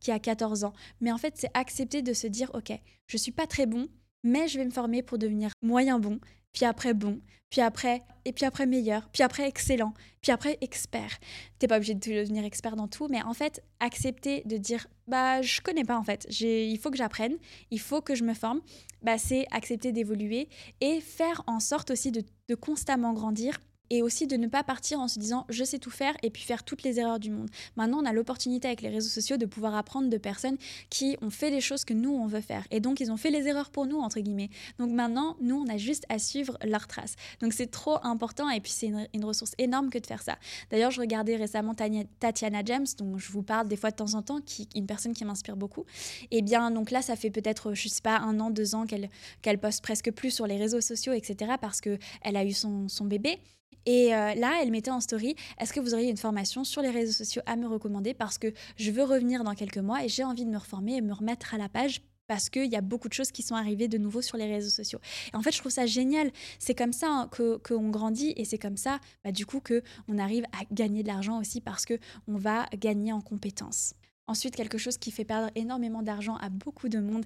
qui 0.00 0.10
a 0.10 0.18
14 0.18 0.64
ans. 0.64 0.72
Mais 1.00 1.12
en 1.12 1.18
fait, 1.18 1.34
c'est 1.36 1.50
accepter 1.54 2.02
de 2.02 2.12
se 2.12 2.26
dire, 2.26 2.50
ok, 2.54 2.72
je 3.06 3.16
suis 3.16 3.32
pas 3.32 3.46
très 3.46 3.66
bon, 3.66 3.88
mais 4.22 4.48
je 4.48 4.58
vais 4.58 4.64
me 4.64 4.70
former 4.70 5.02
pour 5.02 5.18
devenir 5.18 5.50
moyen 5.62 5.98
bon 5.98 6.20
puis 6.52 6.64
après 6.64 6.94
bon, 6.94 7.20
puis 7.50 7.60
après, 7.60 8.02
et 8.24 8.32
puis 8.32 8.44
après 8.44 8.66
meilleur, 8.66 9.08
puis 9.10 9.22
après 9.22 9.48
excellent, 9.48 9.92
puis 10.22 10.30
après 10.30 10.56
expert. 10.60 11.18
T'es 11.58 11.66
pas 11.66 11.76
obligé 11.76 11.94
de 11.94 12.00
devenir 12.00 12.44
expert 12.44 12.76
dans 12.76 12.86
tout, 12.86 13.08
mais 13.08 13.22
en 13.22 13.34
fait, 13.34 13.62
accepter 13.80 14.42
de 14.44 14.56
dire, 14.56 14.86
bah, 15.08 15.42
je 15.42 15.60
connais 15.60 15.84
pas 15.84 15.98
en 15.98 16.04
fait, 16.04 16.26
il 16.40 16.78
faut 16.78 16.90
que 16.90 16.96
j'apprenne, 16.96 17.36
il 17.70 17.80
faut 17.80 18.00
que 18.00 18.14
je 18.14 18.22
me 18.22 18.34
forme, 18.34 18.60
bah, 19.02 19.18
c'est 19.18 19.46
accepter 19.50 19.92
d'évoluer 19.92 20.48
et 20.80 21.00
faire 21.00 21.42
en 21.46 21.58
sorte 21.58 21.90
aussi 21.90 22.12
de, 22.12 22.22
de 22.48 22.54
constamment 22.54 23.12
grandir 23.12 23.58
et 23.90 24.02
aussi 24.02 24.26
de 24.26 24.36
ne 24.36 24.46
pas 24.46 24.62
partir 24.62 25.00
en 25.00 25.08
se 25.08 25.18
disant 25.18 25.44
je 25.48 25.64
sais 25.64 25.78
tout 25.78 25.90
faire 25.90 26.14
et 26.22 26.30
puis 26.30 26.42
faire 26.42 26.62
toutes 26.64 26.82
les 26.82 26.98
erreurs 26.98 27.18
du 27.18 27.30
monde. 27.30 27.50
Maintenant, 27.76 27.98
on 28.02 28.06
a 28.06 28.12
l'opportunité 28.12 28.68
avec 28.68 28.82
les 28.82 28.88
réseaux 28.88 29.08
sociaux 29.08 29.36
de 29.36 29.46
pouvoir 29.46 29.74
apprendre 29.74 30.08
de 30.08 30.16
personnes 30.16 30.56
qui 30.88 31.16
ont 31.20 31.30
fait 31.30 31.50
les 31.50 31.60
choses 31.60 31.84
que 31.84 31.94
nous, 31.94 32.10
on 32.10 32.26
veut 32.26 32.40
faire. 32.40 32.66
Et 32.70 32.80
donc, 32.80 33.00
ils 33.00 33.10
ont 33.10 33.16
fait 33.16 33.30
les 33.30 33.46
erreurs 33.48 33.70
pour 33.70 33.86
nous, 33.86 33.98
entre 33.98 34.20
guillemets. 34.20 34.50
Donc 34.78 34.90
maintenant, 34.90 35.36
nous, 35.40 35.56
on 35.56 35.68
a 35.68 35.76
juste 35.76 36.04
à 36.08 36.18
suivre 36.18 36.56
leurs 36.64 36.86
traces. 36.86 37.16
Donc, 37.40 37.52
c'est 37.52 37.70
trop 37.70 37.98
important 38.02 38.48
et 38.48 38.60
puis 38.60 38.72
c'est 38.72 38.92
une, 39.12 39.24
ressource 39.24 39.52
énorme 39.58 39.90
que 39.90 39.98
de 39.98 40.06
faire 40.06 40.22
ça. 40.22 40.38
D'ailleurs, 40.70 40.90
je 40.90 41.00
regardais 41.00 41.36
récemment 41.36 41.74
Tatiana 41.74 42.62
James, 42.64 42.86
dont 42.98 43.18
je 43.18 43.30
vous 43.30 43.42
parle 43.42 43.68
des 43.68 43.76
fois 43.76 43.90
de 43.90 43.96
temps 43.96 44.14
en 44.14 44.22
temps, 44.22 44.40
qui 44.40 44.68
une 44.74 44.86
personne 44.86 45.12
qui 45.12 45.24
m'inspire 45.24 45.56
beaucoup. 45.56 45.84
Et 46.30 46.42
bien, 46.42 46.70
donc 46.70 46.90
là, 46.90 47.02
ça 47.02 47.16
fait 47.16 47.30
peut-être, 47.30 47.74
je 47.74 47.88
sais 47.88 48.00
pas, 48.02 48.18
un 48.18 48.40
an, 48.40 48.50
deux 48.50 48.74
ans 48.74 48.86
qu'elle 48.86 49.08
qu'elle 49.42 49.58
poste 49.58 49.82
presque 49.82 50.10
plus 50.12 50.30
sur 50.30 50.46
les 50.46 50.56
réseaux 50.56 50.80
sociaux, 50.80 51.12
etc., 51.12 51.52
parce 51.60 51.80
qu'elle 51.80 51.98
a 52.22 52.44
eu 52.44 52.52
son, 52.52 52.88
son 52.88 53.04
bébé. 53.04 53.38
Et 53.86 54.14
euh, 54.14 54.34
là, 54.34 54.60
elle 54.62 54.70
mettait 54.70 54.90
en 54.90 55.00
story, 55.00 55.36
est-ce 55.58 55.72
que 55.72 55.80
vous 55.80 55.94
auriez 55.94 56.10
une 56.10 56.16
formation 56.16 56.64
sur 56.64 56.82
les 56.82 56.90
réseaux 56.90 57.12
sociaux 57.12 57.42
à 57.46 57.56
me 57.56 57.66
recommander? 57.66 58.14
Parce 58.14 58.38
que 58.38 58.52
je 58.76 58.90
veux 58.90 59.04
revenir 59.04 59.44
dans 59.44 59.54
quelques 59.54 59.78
mois 59.78 60.04
et 60.04 60.08
j'ai 60.08 60.24
envie 60.24 60.44
de 60.44 60.50
me 60.50 60.58
reformer 60.58 60.96
et 60.96 61.00
me 61.00 61.12
remettre 61.12 61.54
à 61.54 61.58
la 61.58 61.68
page 61.68 62.02
parce 62.30 62.48
qu'il 62.48 62.66
y 62.66 62.76
a 62.76 62.80
beaucoup 62.80 63.08
de 63.08 63.12
choses 63.12 63.32
qui 63.32 63.42
sont 63.42 63.56
arrivées 63.56 63.88
de 63.88 63.98
nouveau 63.98 64.22
sur 64.22 64.36
les 64.36 64.46
réseaux 64.46 64.70
sociaux. 64.70 65.00
Et 65.32 65.36
en 65.36 65.42
fait, 65.42 65.50
je 65.50 65.58
trouve 65.58 65.72
ça 65.72 65.86
génial. 65.86 66.30
C'est 66.60 66.76
comme 66.76 66.92
ça 66.92 67.08
hein, 67.10 67.30
qu'on 67.64 67.90
grandit 67.90 68.34
et 68.36 68.44
c'est 68.44 68.56
comme 68.56 68.76
ça, 68.76 69.00
bah, 69.24 69.32
du 69.32 69.46
coup, 69.46 69.60
qu'on 69.60 70.16
arrive 70.16 70.44
à 70.52 70.62
gagner 70.70 71.02
de 71.02 71.08
l'argent 71.08 71.40
aussi 71.40 71.60
parce 71.60 71.84
qu'on 71.86 72.36
va 72.36 72.66
gagner 72.78 73.12
en 73.12 73.20
compétences. 73.20 73.94
Ensuite, 74.30 74.54
quelque 74.54 74.78
chose 74.78 74.96
qui 74.96 75.10
fait 75.10 75.24
perdre 75.24 75.50
énormément 75.56 76.02
d'argent 76.02 76.36
à 76.36 76.50
beaucoup 76.50 76.88
de 76.88 77.00
monde, 77.00 77.24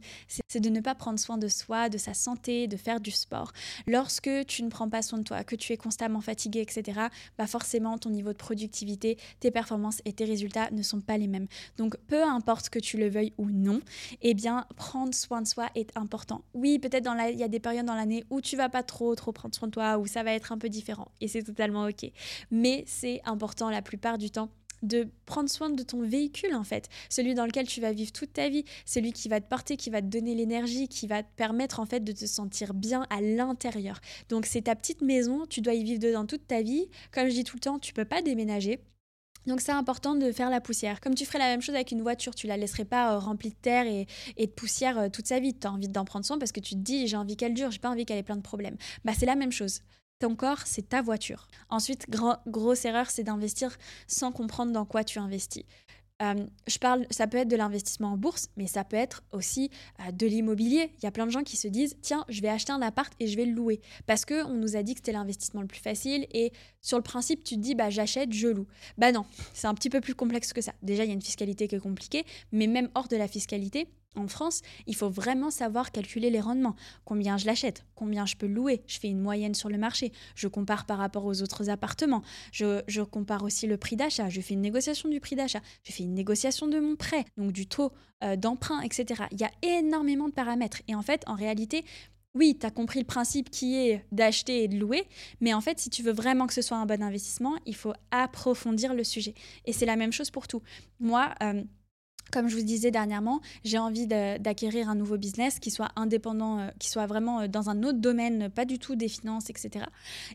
c'est 0.49 0.61
de 0.61 0.71
ne 0.71 0.81
pas 0.81 0.95
prendre 0.95 1.19
soin 1.19 1.37
de 1.37 1.49
soi, 1.49 1.91
de 1.91 1.99
sa 1.99 2.15
santé, 2.15 2.67
de 2.67 2.79
faire 2.79 2.99
du 2.99 3.11
sport. 3.11 3.53
Lorsque 3.87 4.31
tu 4.47 4.63
ne 4.63 4.71
prends 4.71 4.89
pas 4.89 5.03
soin 5.03 5.19
de 5.19 5.23
toi, 5.23 5.45
que 5.45 5.55
tu 5.55 5.75
es 5.75 5.77
constamment 5.77 6.23
fatigué, 6.23 6.63
etc., 6.63 7.09
bah 7.37 7.47
forcément, 7.47 7.99
ton 7.99 8.09
niveau 8.09 8.33
de 8.33 8.39
productivité, 8.39 9.19
tes 9.41 9.51
performances 9.51 10.01
et 10.07 10.15
tes 10.15 10.25
résultats 10.25 10.71
ne 10.71 10.83
sont 10.83 11.03
pas 11.03 11.19
les 11.19 11.27
mêmes. 11.27 11.47
Donc, 11.77 11.99
peu 12.07 12.23
importe 12.23 12.71
que 12.71 12.79
tu 12.79 12.97
le 12.97 13.11
veuilles 13.11 13.35
ou 13.37 13.51
non, 13.51 13.81
eh 14.23 14.33
bien, 14.33 14.67
prendre 14.77 15.13
soin 15.13 15.43
de 15.43 15.47
soi 15.47 15.69
est 15.75 15.95
important. 15.99 16.41
Oui, 16.55 16.79
peut-être 16.79 17.07
il 17.31 17.39
y 17.39 17.45
a 17.45 17.49
des 17.49 17.61
périodes 17.61 17.85
dans 17.85 17.97
l'année 17.97 18.25
où 18.31 18.41
tu 18.41 18.57
vas 18.57 18.71
pas 18.71 18.83
trop, 18.83 19.15
trop 19.15 19.33
prendre 19.33 19.55
soin 19.55 19.69
de 19.69 19.73
toi, 19.73 19.99
où 19.99 20.07
ça 20.07 20.23
va 20.23 20.33
être 20.33 20.53
un 20.53 20.59
peu 20.59 20.71
différent, 20.71 21.09
et 21.21 21.29
c'est 21.29 21.43
totalement 21.43 21.85
ok. 21.85 22.11
Mais 22.51 22.83
c'est 22.87 23.21
important 23.27 23.69
la 23.69 23.83
plupart 23.83 24.17
du 24.17 24.31
temps 24.31 24.49
de 24.87 25.09
prendre 25.27 25.49
soin 25.49 25.71
de 25.71 25.83
ton 25.83 26.03
véhicule 26.03 26.55
en 26.55 26.65
fait, 26.65 26.89
celui 27.09 27.35
dans 27.35 27.47
lequel 27.47 27.67
tu 27.67 27.81
vas 27.81 27.93
vivre 27.93 28.13
toute 28.13 28.33
ta 28.33 28.49
vie, 28.49 28.65
celui 28.85 29.13
qui 29.13 29.29
va 29.29 29.41
te 29.41 29.49
porter, 29.49 29.77
qui 29.77 29.91
va 29.91 30.01
te 30.01 30.07
donner 30.07 30.35
l'énergie, 30.35 30.89
qui 30.89 31.07
va 31.07 31.23
te 31.23 31.29
permettre 31.37 31.81
en 31.81 31.87
fait 31.87 32.01
de 32.01 32.13
te 32.13 32.27
sentir 32.27 32.75
bien 32.75 33.07
à 33.11 33.21
l'intérieur. 33.21 34.01
Donc 34.29 34.47
c'est 34.47 34.63
ta 34.63 34.75
petite 34.77 35.03
maison, 35.03 35.47
tu 35.47 35.61
dois 35.61 35.75
y 35.75 35.85
vivre 35.85 36.01
dedans 36.01 36.27
toute 36.27 36.47
ta 36.47 36.63
vie. 36.63 36.89
Comme 37.13 37.29
je 37.29 37.35
dis 37.35 37.45
tout 37.45 37.57
le 37.57 37.61
temps, 37.61 37.79
tu 37.79 37.93
peux 37.93 38.05
pas 38.05 38.23
déménager. 38.23 38.81
Donc 39.47 39.61
c'est 39.61 39.73
important 39.73 40.15
de 40.15 40.33
faire 40.33 40.51
la 40.51 40.61
poussière. 40.61 41.01
Comme 41.01 41.15
tu 41.15 41.27
ferais 41.27 41.39
la 41.39 41.49
même 41.49 41.61
chose 41.61 41.75
avec 41.75 41.91
une 41.93 42.03
voiture, 42.03 42.35
tu 42.35 42.47
la 42.47 42.57
laisserais 42.57 42.85
pas 42.85 43.15
euh, 43.15 43.19
remplie 43.19 43.51
de 43.51 43.55
terre 43.55 43.87
et, 43.87 44.07
de 44.39 44.51
poussière 44.51 44.99
euh, 44.99 45.09
toute 45.09 45.27
sa 45.27 45.39
vie. 45.39 45.55
Tu 45.55 45.67
as 45.67 45.73
envie 45.73 45.89
d'en 45.89 46.05
prendre 46.05 46.25
soin 46.25 46.39
parce 46.39 46.53
que 46.53 46.61
tu 46.61 46.75
te 46.75 46.81
dis 46.81 47.07
j'ai 47.07 47.17
envie 47.17 47.37
qu'elle 47.37 47.55
dure, 47.55 47.71
j'ai 47.71 47.79
pas 47.79 47.91
envie 47.91 48.07
qu'elle 48.07 48.19
ait 48.19 48.23
plein 48.23 48.37
de 48.37 48.43
problèmes. 48.43 48.77
Bah 49.05 49.13
c'est 49.17 49.27
la 49.27 49.37
même 49.37 49.53
chose. 49.53 49.81
Corps, 50.35 50.63
c'est 50.65 50.89
ta 50.89 51.03
voiture. 51.03 51.49
Ensuite, 51.69 52.07
grosse 52.47 52.85
erreur, 52.85 53.11
c'est 53.11 53.25
d'investir 53.25 53.77
sans 54.07 54.33
comprendre 54.33 54.73
dans 54.73 54.85
quoi 54.85 55.05
tu 55.05 55.19
investis. 55.19 55.65
Euh, 56.23 56.47
je 56.69 56.79
parle, 56.79 57.07
ça 57.11 57.27
peut 57.27 57.39
être 57.39 57.49
de 57.49 57.57
l'investissement 57.57 58.13
en 58.13 58.17
bourse, 58.17 58.49
mais 58.57 58.67
ça 58.67 58.85
peut 58.85 58.97
être 58.97 59.25
aussi 59.33 59.71
euh, 60.01 60.13
de 60.13 60.27
l'immobilier. 60.27 60.93
Il 60.99 61.05
y 61.05 61.07
a 61.07 61.11
plein 61.11 61.27
de 61.27 61.33
gens 61.33 61.43
qui 61.43 61.57
se 61.57 61.67
disent 61.67 61.97
tiens, 62.03 62.25
je 62.29 62.41
vais 62.41 62.49
acheter 62.49 62.73
un 62.73 62.83
appart 62.83 63.13
et 63.19 63.27
je 63.27 63.37
vais 63.37 63.45
le 63.45 63.53
louer 63.53 63.81
parce 64.07 64.25
que 64.25 64.45
on 64.47 64.55
nous 64.55 64.77
a 64.77 64.83
dit 64.83 64.95
que 64.95 65.01
c'était 65.01 65.13
l'investissement 65.13 65.61
le 65.61 65.67
plus 65.67 65.81
facile 65.81 66.27
et 66.33 66.53
sur 66.83 66.99
le 66.99 67.03
principe 67.03 67.43
tu 67.43 67.57
te 67.57 67.61
dis 67.61 67.75
bah 67.75 67.91
j'achète, 67.91 68.33
je 68.33 68.49
loue. 68.49 68.67
Bah 68.97 69.11
non, 69.11 69.27
c'est 69.53 69.67
un 69.67 69.75
petit 69.75 69.91
peu 69.91 70.01
plus 70.01 70.15
complexe 70.15 70.53
que 70.53 70.61
ça. 70.61 70.73
Déjà 70.83 71.05
il 71.05 71.09
y 71.09 71.11
a 71.11 71.15
une 71.15 71.23
fiscalité 71.23 71.67
qui 71.67 71.75
est 71.75 71.81
compliquée, 71.81 72.25
mais 72.53 72.69
même 72.69 72.89
hors 72.95 73.09
de 73.09 73.17
la 73.17 73.27
fiscalité, 73.27 73.89
en 74.17 74.29
France, 74.29 74.63
il 74.87 74.95
faut 74.95 75.11
vraiment 75.11 75.51
savoir 75.51 75.93
calculer 75.93 76.31
les 76.31 76.41
rendements. 76.41 76.77
Combien 77.05 77.37
je 77.37 77.47
l'achète, 77.47 77.85
combien 77.95 78.27
je 78.27 78.37
peux 78.37 78.47
louer. 78.47 78.83
Je 78.87 78.99
fais 78.99 79.09
une 79.09 79.21
moyenne 79.21 79.55
sur 79.55 79.69
le 79.69 79.79
marché. 79.79 80.13
Je 80.35 80.49
compare 80.49 80.87
par 80.87 80.99
rapport 80.99 81.25
aux 81.25 81.43
autres 81.43 81.71
appartements. 81.71 82.23
Je, 82.53 83.03
compare 83.03 83.43
aussi 83.43 83.67
le 83.67 83.77
prix 83.77 83.97
d'achat. 83.97 84.29
Je 84.29 84.41
fais 84.41 84.55
une 84.55 84.63
négociation 84.63 85.09
du 85.09 85.21
prix 85.21 85.37
d'achat. 85.37 85.61
Je 85.83 85.93
fais 85.93 86.03
une 86.03 86.15
négociation 86.15 86.69
de 86.69 86.79
mon 86.81 86.97
prêt, 86.97 87.25
donc 87.37 87.53
du 87.53 87.67
taux 87.67 87.93
euh, 88.23 88.37
d'emprunt, 88.37 88.81
etc. 88.81 89.25
Il 89.31 89.41
y 89.41 89.45
a 89.45 89.51
énormément 89.63 90.29
de 90.29 90.33
paramètres. 90.33 90.83
Et 90.89 90.95
en 90.95 91.03
fait, 91.03 91.23
en 91.27 91.35
réalité, 91.35 91.85
oui, 92.35 92.57
tu 92.59 92.67
as 92.67 92.71
compris 92.71 92.99
le 92.99 93.05
principe 93.05 93.51
qui 93.51 93.77
est 93.77 94.05
d'acheter 94.11 94.65
et 94.65 94.69
de 94.69 94.77
louer, 94.77 95.05
mais 95.41 95.55
en 95.55 95.61
fait, 95.61 95.79
si 95.79 95.89
tu 95.89 96.03
veux 96.03 96.13
vraiment 96.13 96.47
que 96.47 96.55
ce 96.55 96.63
soit 96.63 96.77
un 96.77 96.87
bon 96.87 97.03
investissement, 97.03 97.55
il 97.65 97.77
faut 97.77 97.93
approfondir 98.11 98.93
le 98.93 99.05
sujet. 99.05 99.35
Et 99.67 99.73
c'est 99.73 99.87
la 99.87 99.97
même 99.97 100.13
chose 100.13 100.31
pour 100.31 100.49
tout. 100.49 100.61
Moi, 100.99 101.33
euh, 101.43 101.63
comme 102.33 102.49
je 102.49 102.57
vous 102.57 102.63
disais 102.63 102.91
dernièrement, 102.91 103.41
j'ai 103.65 103.79
envie 103.79 104.07
d'acquérir 104.07 104.89
un 104.89 104.95
nouveau 104.95 105.17
business 105.17 105.59
qui 105.59 105.71
soit 105.71 105.91
indépendant, 105.97 106.59
euh, 106.59 106.69
qui 106.79 106.89
soit 106.89 107.07
vraiment 107.07 107.41
euh, 107.41 107.49
dans 107.49 107.71
un 107.71 107.83
autre 107.83 107.99
domaine, 107.99 108.51
pas 108.51 108.65
du 108.65 108.79
tout 108.79 108.97
des 108.97 109.09
finances, 109.09 109.51
etc. 109.51 109.87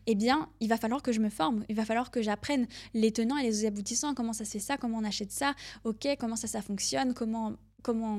Eh 0.06 0.14
bien, 0.14 0.48
il 0.60 0.68
va 0.68 0.76
falloir 0.76 1.02
que 1.02 1.12
je 1.12 1.20
me 1.20 1.28
forme, 1.28 1.64
il 1.68 1.76
va 1.76 1.84
falloir 1.84 2.10
que 2.10 2.22
j'apprenne 2.22 2.66
les 2.94 3.12
tenants 3.12 3.36
et 3.36 3.42
les 3.42 3.66
aboutissants, 3.66 4.14
comment 4.14 4.32
ça 4.32 4.44
se 4.44 4.52
fait 4.52 4.58
ça, 4.60 4.76
comment 4.76 4.98
on 4.98 5.04
achète 5.04 5.32
ça, 5.32 5.54
ok, 5.84 6.08
comment 6.18 6.36
ça, 6.36 6.46
ça 6.46 6.62
fonctionne, 6.62 7.14
comment, 7.14 7.52
comment 7.82 8.16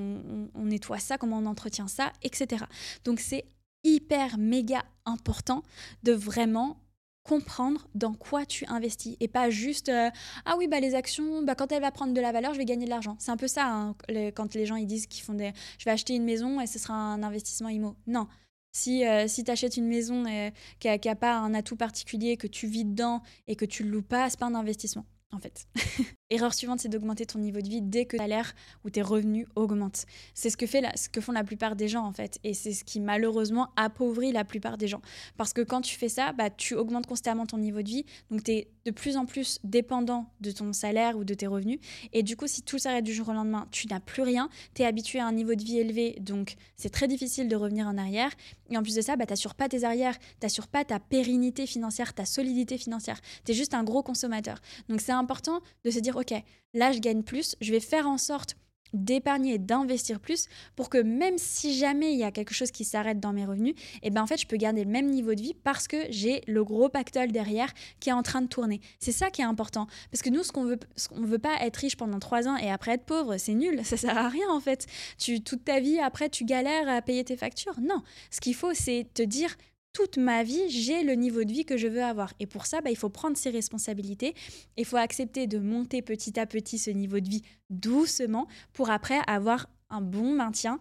on 0.56 0.66
nettoie 0.66 1.00
ça, 1.00 1.18
comment 1.18 1.38
on 1.38 1.46
entretient 1.46 1.88
ça, 1.88 2.12
etc. 2.24 2.66
Donc 3.04 3.20
c'est 3.20 3.46
hyper 3.84 4.38
méga 4.38 4.84
important 5.06 5.64
de 6.04 6.12
vraiment 6.12 6.78
comprendre 7.24 7.88
dans 7.96 8.14
quoi 8.14 8.46
tu 8.46 8.66
investis 8.66 9.16
et 9.20 9.28
pas 9.28 9.50
juste 9.50 9.90
euh, 9.90 10.10
ah 10.46 10.56
oui 10.58 10.68
bah 10.68 10.80
les 10.80 10.96
actions 10.96 11.44
bah 11.44 11.56
quand 11.56 11.72
elle 11.72 11.82
va 11.82 11.92
prendre 11.92 12.14
de 12.14 12.22
la 12.22 12.32
valeur 12.32 12.54
je 12.54 12.58
vais 12.58 12.66
gagner 12.66 12.86
de 12.86 12.90
l'argent. 12.90 13.16
C'est 13.20 13.32
un 13.32 13.38
peu 13.38 13.48
ça 13.48 13.68
hein, 13.68 13.96
quand 14.36 14.56
les 14.56 14.66
gens 14.66 14.76
ils 14.76 14.88
disent 14.88 15.08
qu'ils 15.08 15.24
font 15.24 15.34
des 15.34 15.54
je 15.78 15.86
vais 15.86 15.92
acheter 15.92 16.16
une 16.16 16.26
maison 16.26 16.62
et 16.62 16.68
ce 16.68 16.80
sera 16.80 16.94
un 16.94 17.24
investissement 17.24 17.70
immo. 17.70 17.96
Non. 18.08 18.28
Si, 18.74 19.06
euh, 19.06 19.28
si 19.28 19.44
tu 19.44 19.52
achètes 19.52 19.76
une 19.76 19.88
maison 19.88 20.26
euh, 20.26 20.50
qui 20.80 20.88
n'a 20.88 21.16
pas 21.16 21.36
un 21.36 21.54
atout 21.54 21.76
particulier, 21.76 22.38
que 22.38 22.48
tu 22.48 22.68
vis 22.68 22.86
dedans 22.86 23.22
et 23.48 23.58
que 23.58 23.66
tu 23.66 23.84
le 23.84 23.90
loues 23.90 24.02
pas, 24.02 24.30
c'est 24.30 24.40
pas 24.40 24.46
un 24.46 24.56
investissement 24.56 25.06
en 25.32 25.40
fait. 25.40 25.68
Erreur 26.32 26.54
suivante, 26.54 26.80
c'est 26.80 26.88
d'augmenter 26.88 27.26
ton 27.26 27.40
niveau 27.40 27.60
de 27.60 27.68
vie 27.68 27.82
dès 27.82 28.06
que 28.06 28.16
l'air 28.16 28.54
ou 28.86 28.90
tes 28.90 29.02
revenus 29.02 29.48
augmentent. 29.56 30.06
C'est 30.34 30.50
ce 30.50 30.56
que, 30.56 30.66
fait 30.66 30.82
ce 30.98 31.10
que 31.10 31.20
font 31.20 31.34
la 31.34 31.44
plupart 31.44 31.76
des 31.76 31.90
gens 31.90 32.06
en 32.06 32.14
fait. 32.14 32.40
Et 32.46 32.54
c'est 32.54 32.72
ce 32.72 32.86
qui 32.86 33.02
malheureusement 33.02 33.68
appauvrit 33.76 34.32
la 34.32 34.46
plupart 34.46 34.78
des 34.78 34.88
gens. 34.88 35.02
Parce 35.36 35.52
que 35.52 35.60
quand 35.60 35.82
tu 35.82 35.98
fais 35.98 36.08
ça, 36.08 36.32
bah, 36.32 36.50
tu 36.50 36.74
augmentes 36.74 37.06
constamment 37.06 37.46
ton 37.46 37.58
niveau 37.58 37.82
de 37.82 37.90
vie. 37.90 38.06
Donc 38.30 38.46
tu 38.46 38.52
es 38.52 38.68
de 38.86 38.92
plus 38.92 39.18
en 39.18 39.26
plus 39.26 39.60
dépendant 39.66 40.26
de 40.40 40.52
ton 40.52 40.72
salaire 40.72 41.18
ou 41.18 41.26
de 41.26 41.34
tes 41.34 41.48
revenus. 41.48 41.80
Et 42.14 42.24
du 42.24 42.38
coup, 42.38 42.48
si 42.48 42.62
tout 42.62 42.80
s'arrête 42.80 43.04
du 43.04 43.14
jour 43.14 43.28
au 43.28 43.34
lendemain, 43.34 43.68
tu 43.70 43.88
n'as 43.88 44.00
plus 44.00 44.24
rien. 44.24 44.48
Tu 44.74 44.84
es 44.84 44.86
habitué 44.86 45.20
à 45.20 45.26
un 45.28 45.34
niveau 45.34 45.54
de 45.54 45.64
vie 45.64 45.80
élevé. 45.80 46.18
Donc 46.22 46.56
c'est 46.78 46.92
très 46.92 47.10
difficile 47.10 47.50
de 47.50 47.58
revenir 47.58 47.88
en 47.88 47.98
arrière. 47.98 48.32
Et 48.72 48.78
en 48.78 48.84
plus 48.84 48.96
de 48.96 49.02
ça, 49.02 49.16
bah, 49.16 49.26
tu 49.26 49.34
n'assures 49.34 49.54
pas 49.54 49.70
tes 49.70 49.84
arrières. 49.84 50.18
Tu 50.18 50.26
n'assures 50.44 50.68
pas 50.68 50.84
ta 50.84 51.00
pérennité 51.00 51.68
financière, 51.68 52.14
ta 52.14 52.26
solidité 52.26 52.78
financière. 52.78 53.20
Tu 53.46 53.52
es 53.52 53.56
juste 53.56 53.74
un 53.74 53.84
gros 53.84 54.02
consommateur. 54.02 54.60
Donc 54.90 55.02
c'est 55.02 55.12
important 55.12 55.60
de 55.84 55.92
se 55.92 56.00
dire, 56.00 56.16
OK, 56.16 56.34
là, 56.74 56.92
je 56.92 57.00
gagne 57.00 57.24
plus, 57.24 57.56
je 57.62 57.72
vais 57.72 57.80
faire 57.80 58.08
en 58.08 58.18
sorte 58.18 58.56
d'épargner 58.94 59.56
et 59.56 59.58
d'investir 59.58 60.20
plus 60.20 60.48
pour 60.76 60.90
que 60.90 60.98
même 60.98 61.38
si 61.38 61.78
jamais 61.78 62.14
il 62.14 62.20
y 62.20 62.24
a 62.24 62.32
quelque 62.32 62.54
chose 62.54 62.72
qui 62.72 62.84
s'arrête 62.84 63.20
dans 63.20 63.34
mes 63.34 63.46
revenus, 63.46 63.76
et 63.96 64.08
eh 64.08 64.10
ben 64.10 64.22
en 64.22 64.28
fait 64.28 64.38
je 64.38 64.48
peux 64.48 64.58
garder 64.58 64.84
le 64.84 64.90
même 64.90 65.10
niveau 65.10 65.34
de 65.34 65.42
vie 65.42 65.54
parce 65.54 65.88
que 65.88 65.98
j'ai 66.10 66.42
le 66.48 66.64
gros 66.64 66.90
pactole 66.90 67.32
derrière 67.32 67.72
qui 68.00 68.10
est 68.10 68.14
en 68.14 68.24
train 68.24 68.42
de 68.42 68.48
tourner. 68.48 68.82
C'est 69.00 69.12
ça 69.12 69.30
qui 69.30 69.42
est 69.42 69.46
important 69.46 69.88
parce 70.12 70.22
que 70.22 70.30
nous 70.30 70.44
ce 70.44 70.52
qu'on 70.52 70.66
veut 70.66 70.80
ce 70.96 71.08
qu'on 71.08 71.22
veut 71.22 71.40
pas 71.40 71.58
être 71.62 71.78
riche 71.78 71.98
pendant 71.98 72.20
trois 72.20 72.48
ans 72.48 72.58
et 72.58 72.70
après 72.70 72.94
être 72.94 73.06
pauvre, 73.06 73.38
c'est 73.38 73.54
nul, 73.54 73.84
ça 73.86 73.98
sert 73.98 74.18
à 74.18 74.30
rien 74.30 74.50
en 74.50 74.60
fait. 74.60 74.88
Tu 75.18 75.42
toute 75.42 75.64
ta 75.64 75.80
vie 75.80 76.00
après 76.00 76.30
tu 76.30 76.46
galères 76.46 76.90
à 76.90 77.02
payer 77.02 77.24
tes 77.24 77.38
factures. 77.38 77.80
Non, 77.82 78.02
ce 78.30 78.42
qu'il 78.42 78.56
faut 78.56 78.74
c'est 78.74 79.08
te 79.14 79.24
dire 79.24 79.56
toute 79.94 80.18
ma 80.18 80.44
vie, 80.44 80.70
j'ai 80.70 81.04
le 81.04 81.14
niveau 81.14 81.44
de 81.44 81.52
vie 81.52 81.66
que 81.66 81.78
je 81.78 81.88
veux 81.88 82.04
avoir. 82.04 82.34
Et 82.40 82.46
pour 82.46 82.66
ça, 82.66 82.82
bah, 82.82 82.90
il 82.90 82.98
faut 82.98 83.10
prendre 83.10 83.38
ses 83.38 83.50
responsabilités. 83.50 84.36
Il 84.78 84.86
faut 84.86 84.98
accepter 84.98 85.48
de 85.48 85.60
monter 85.60 86.02
petit 86.02 86.40
à 86.40 86.46
petit 86.46 86.78
ce 86.78 86.92
niveau 86.92 87.20
de 87.20 87.30
vie 87.30 87.42
doucement 87.70 88.48
pour 88.74 88.90
après 88.90 89.20
avoir 89.28 89.68
un 89.90 90.02
bon 90.02 90.34
maintien 90.34 90.80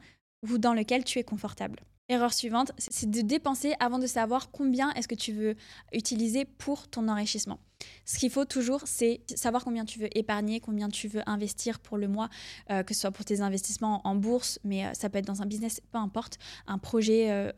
ou 0.49 0.59
dans 0.59 0.75
lequel 0.75 1.05
tu 1.05 1.19
es 1.19 1.25
confortable. 1.25 1.81
Erreur 2.09 2.33
suivante, 2.33 2.73
c'est 2.79 3.11
de 3.11 3.21
dépenser 3.21 3.75
avant 3.79 3.99
de 3.99 4.07
savoir 4.07 4.50
combien 4.50 4.93
est-ce 4.95 5.07
que 5.07 5.14
tu 5.14 5.33
veux 5.33 5.55
utiliser 5.93 6.45
pour 6.45 6.88
ton 6.88 7.09
enrichissement. 7.09 7.61
Ce 8.04 8.18
qu'il 8.18 8.30
faut 8.30 8.44
toujours, 8.44 8.82
c'est 8.84 9.20
savoir 9.34 9.64
combien 9.64 9.84
tu 9.84 9.99
veux 9.99 10.08
épargner, 10.16 10.60
combien 10.60 10.88
tu 10.88 11.08
veux 11.08 11.22
investir 11.26 11.78
pour 11.78 11.99
le 11.99 12.08
mois, 12.08 12.28
euh, 12.70 12.82
que 12.82 12.94
ce 12.94 13.00
soit 13.00 13.10
pour 13.10 13.25
tes 13.25 13.40
investissements 13.40 14.00
en 14.04 14.14
bourse, 14.14 14.58
mais 14.64 14.84
euh, 14.84 14.90
ça 14.94 15.08
peut 15.08 15.18
être 15.18 15.26
dans 15.26 15.42
un 15.42 15.46
business, 15.46 15.80
peu 15.92 15.99
importe, 15.99 16.38
un 16.66 16.78
projet, 16.78 17.26
euh, 17.30 17.50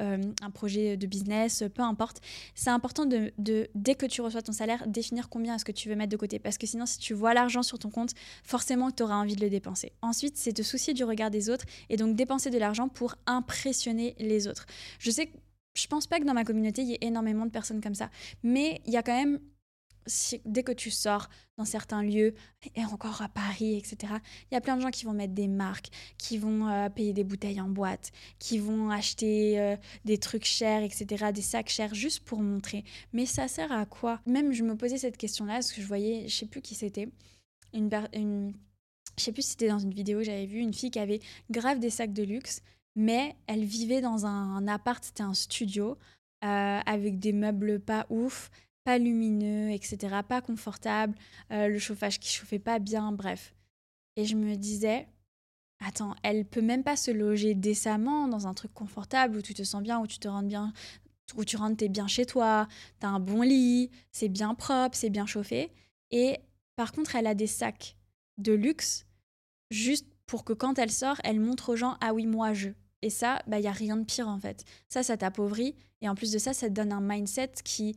un 0.42 0.50
projet 0.50 0.96
de 0.96 1.06
business, 1.06 1.64
peu 1.74 1.82
importe. 1.82 2.20
C'est 2.54 2.70
important 2.70 3.06
de, 3.06 3.32
dès 3.74 3.94
que 3.94 4.06
tu 4.06 4.20
reçois 4.20 4.42
ton 4.42 4.52
salaire, 4.52 4.86
définir 4.86 5.28
combien 5.28 5.54
est-ce 5.56 5.64
que 5.64 5.72
tu 5.72 5.88
veux 5.88 5.96
mettre 5.96 6.10
de 6.10 6.16
côté. 6.16 6.38
Parce 6.38 6.58
que 6.58 6.66
sinon, 6.66 6.86
si 6.86 6.98
tu 6.98 7.14
vois 7.14 7.34
l'argent 7.34 7.62
sur 7.62 7.78
ton 7.78 7.90
compte, 7.90 8.12
forcément, 8.44 8.90
tu 8.90 9.02
auras 9.02 9.16
envie 9.16 9.36
de 9.36 9.40
le 9.40 9.50
dépenser. 9.50 9.92
Ensuite, 10.02 10.36
c'est 10.36 10.52
te 10.52 10.62
soucier 10.62 10.94
du 10.94 11.04
regard 11.04 11.30
des 11.30 11.50
autres 11.50 11.64
et 11.88 11.96
donc 11.96 12.16
dépenser 12.16 12.50
de 12.50 12.58
l'argent 12.58 12.88
pour 12.88 13.14
impressionner 13.26 14.14
les 14.18 14.48
autres. 14.48 14.66
Je 14.98 15.10
sais 15.10 15.26
que 15.26 15.36
je 15.74 15.86
pense 15.86 16.06
pas 16.06 16.20
que 16.20 16.24
dans 16.24 16.34
ma 16.34 16.44
communauté, 16.44 16.82
il 16.82 16.88
y 16.88 16.92
ait 16.92 16.98
énormément 17.00 17.46
de 17.46 17.50
personnes 17.50 17.80
comme 17.80 17.94
ça. 17.94 18.10
Mais 18.42 18.80
il 18.86 18.92
y 18.92 18.96
a 18.96 19.02
quand 19.02 19.16
même 19.16 19.40
dès 20.44 20.62
que 20.62 20.72
tu 20.72 20.90
sors 20.90 21.28
dans 21.58 21.64
certains 21.64 22.02
lieux, 22.02 22.34
et 22.74 22.84
encore 22.84 23.22
à 23.22 23.28
Paris, 23.28 23.76
etc., 23.76 24.14
il 24.50 24.54
y 24.54 24.56
a 24.56 24.60
plein 24.60 24.76
de 24.76 24.82
gens 24.82 24.90
qui 24.90 25.04
vont 25.04 25.12
mettre 25.12 25.34
des 25.34 25.48
marques, 25.48 25.88
qui 26.18 26.38
vont 26.38 26.68
euh, 26.68 26.88
payer 26.88 27.12
des 27.12 27.24
bouteilles 27.24 27.60
en 27.60 27.68
boîte, 27.68 28.10
qui 28.38 28.58
vont 28.58 28.90
acheter 28.90 29.60
euh, 29.60 29.76
des 30.04 30.18
trucs 30.18 30.44
chers, 30.44 30.82
etc., 30.82 31.32
des 31.32 31.42
sacs 31.42 31.68
chers, 31.68 31.94
juste 31.94 32.20
pour 32.20 32.40
montrer. 32.40 32.84
Mais 33.12 33.26
ça 33.26 33.48
sert 33.48 33.70
à 33.72 33.86
quoi? 33.86 34.20
Même 34.26 34.52
je 34.52 34.64
me 34.64 34.76
posais 34.76 34.98
cette 34.98 35.16
question-là, 35.16 35.54
parce 35.54 35.72
que 35.72 35.80
je 35.80 35.86
voyais, 35.86 36.28
je 36.28 36.34
sais 36.34 36.46
plus 36.46 36.62
qui 36.62 36.74
c'était, 36.74 37.08
une, 37.74 37.90
une, 38.12 38.52
je 39.18 39.24
sais 39.24 39.32
plus 39.32 39.42
si 39.42 39.50
c'était 39.50 39.68
dans 39.68 39.78
une 39.78 39.94
vidéo, 39.94 40.22
j'avais 40.22 40.46
vu 40.46 40.58
une 40.58 40.74
fille 40.74 40.90
qui 40.90 40.98
avait 40.98 41.20
grave 41.50 41.78
des 41.78 41.90
sacs 41.90 42.12
de 42.12 42.22
luxe, 42.22 42.62
mais 42.96 43.36
elle 43.46 43.64
vivait 43.64 44.00
dans 44.00 44.26
un, 44.26 44.66
appart, 44.68 45.02
c'était 45.04 45.22
un 45.22 45.34
studio, 45.34 45.96
euh, 46.44 46.80
avec 46.84 47.18
des 47.18 47.32
meubles 47.32 47.80
pas 47.80 48.06
ouf, 48.10 48.50
pas 48.84 48.98
lumineux, 48.98 49.70
etc., 49.70 50.16
pas 50.26 50.40
confortable, 50.40 51.14
euh, 51.50 51.68
le 51.68 51.78
chauffage 51.78 52.18
qui 52.18 52.28
chauffait 52.28 52.58
pas 52.58 52.78
bien, 52.78 53.12
bref. 53.12 53.54
Et 54.16 54.24
je 54.24 54.36
me 54.36 54.56
disais, 54.56 55.08
attends, 55.80 56.14
elle 56.22 56.44
peut 56.44 56.60
même 56.60 56.82
pas 56.82 56.96
se 56.96 57.10
loger 57.10 57.54
décemment 57.54 58.28
dans 58.28 58.46
un 58.46 58.54
truc 58.54 58.72
confortable 58.74 59.36
où 59.36 59.42
tu 59.42 59.54
te 59.54 59.62
sens 59.62 59.82
bien, 59.82 60.00
où 60.00 60.06
tu 60.06 60.18
te 60.18 60.28
rends 60.28 60.42
bien, 60.42 60.72
où 61.36 61.44
tu 61.44 61.56
rentres, 61.56 61.76
t'es 61.78 61.88
bien 61.88 62.06
chez 62.06 62.26
toi, 62.26 62.68
t'as 63.00 63.08
un 63.08 63.20
bon 63.20 63.42
lit, 63.42 63.90
c'est 64.10 64.28
bien 64.28 64.54
propre, 64.54 64.96
c'est 64.96 65.10
bien 65.10 65.26
chauffé. 65.26 65.72
Et 66.10 66.38
par 66.76 66.92
contre, 66.92 67.16
elle 67.16 67.26
a 67.26 67.34
des 67.34 67.46
sacs 67.46 67.96
de 68.38 68.52
luxe 68.52 69.06
juste 69.70 70.06
pour 70.26 70.44
que 70.44 70.52
quand 70.52 70.78
elle 70.78 70.90
sort, 70.90 71.20
elle 71.24 71.40
montre 71.40 71.70
aux 71.70 71.76
gens, 71.76 71.96
ah 72.00 72.14
oui, 72.14 72.26
moi 72.26 72.52
je. 72.52 72.70
Et 73.02 73.10
ça, 73.10 73.42
il 73.46 73.50
bah, 73.50 73.60
y 73.60 73.66
a 73.66 73.72
rien 73.72 73.96
de 73.96 74.04
pire 74.04 74.28
en 74.28 74.38
fait. 74.38 74.64
Ça, 74.88 75.02
ça 75.02 75.16
t'appauvrit. 75.16 75.74
Et 76.00 76.08
en 76.08 76.14
plus 76.14 76.32
de 76.32 76.38
ça, 76.38 76.52
ça 76.52 76.68
te 76.68 76.74
donne 76.74 76.92
un 76.92 77.00
mindset 77.00 77.52
qui 77.64 77.96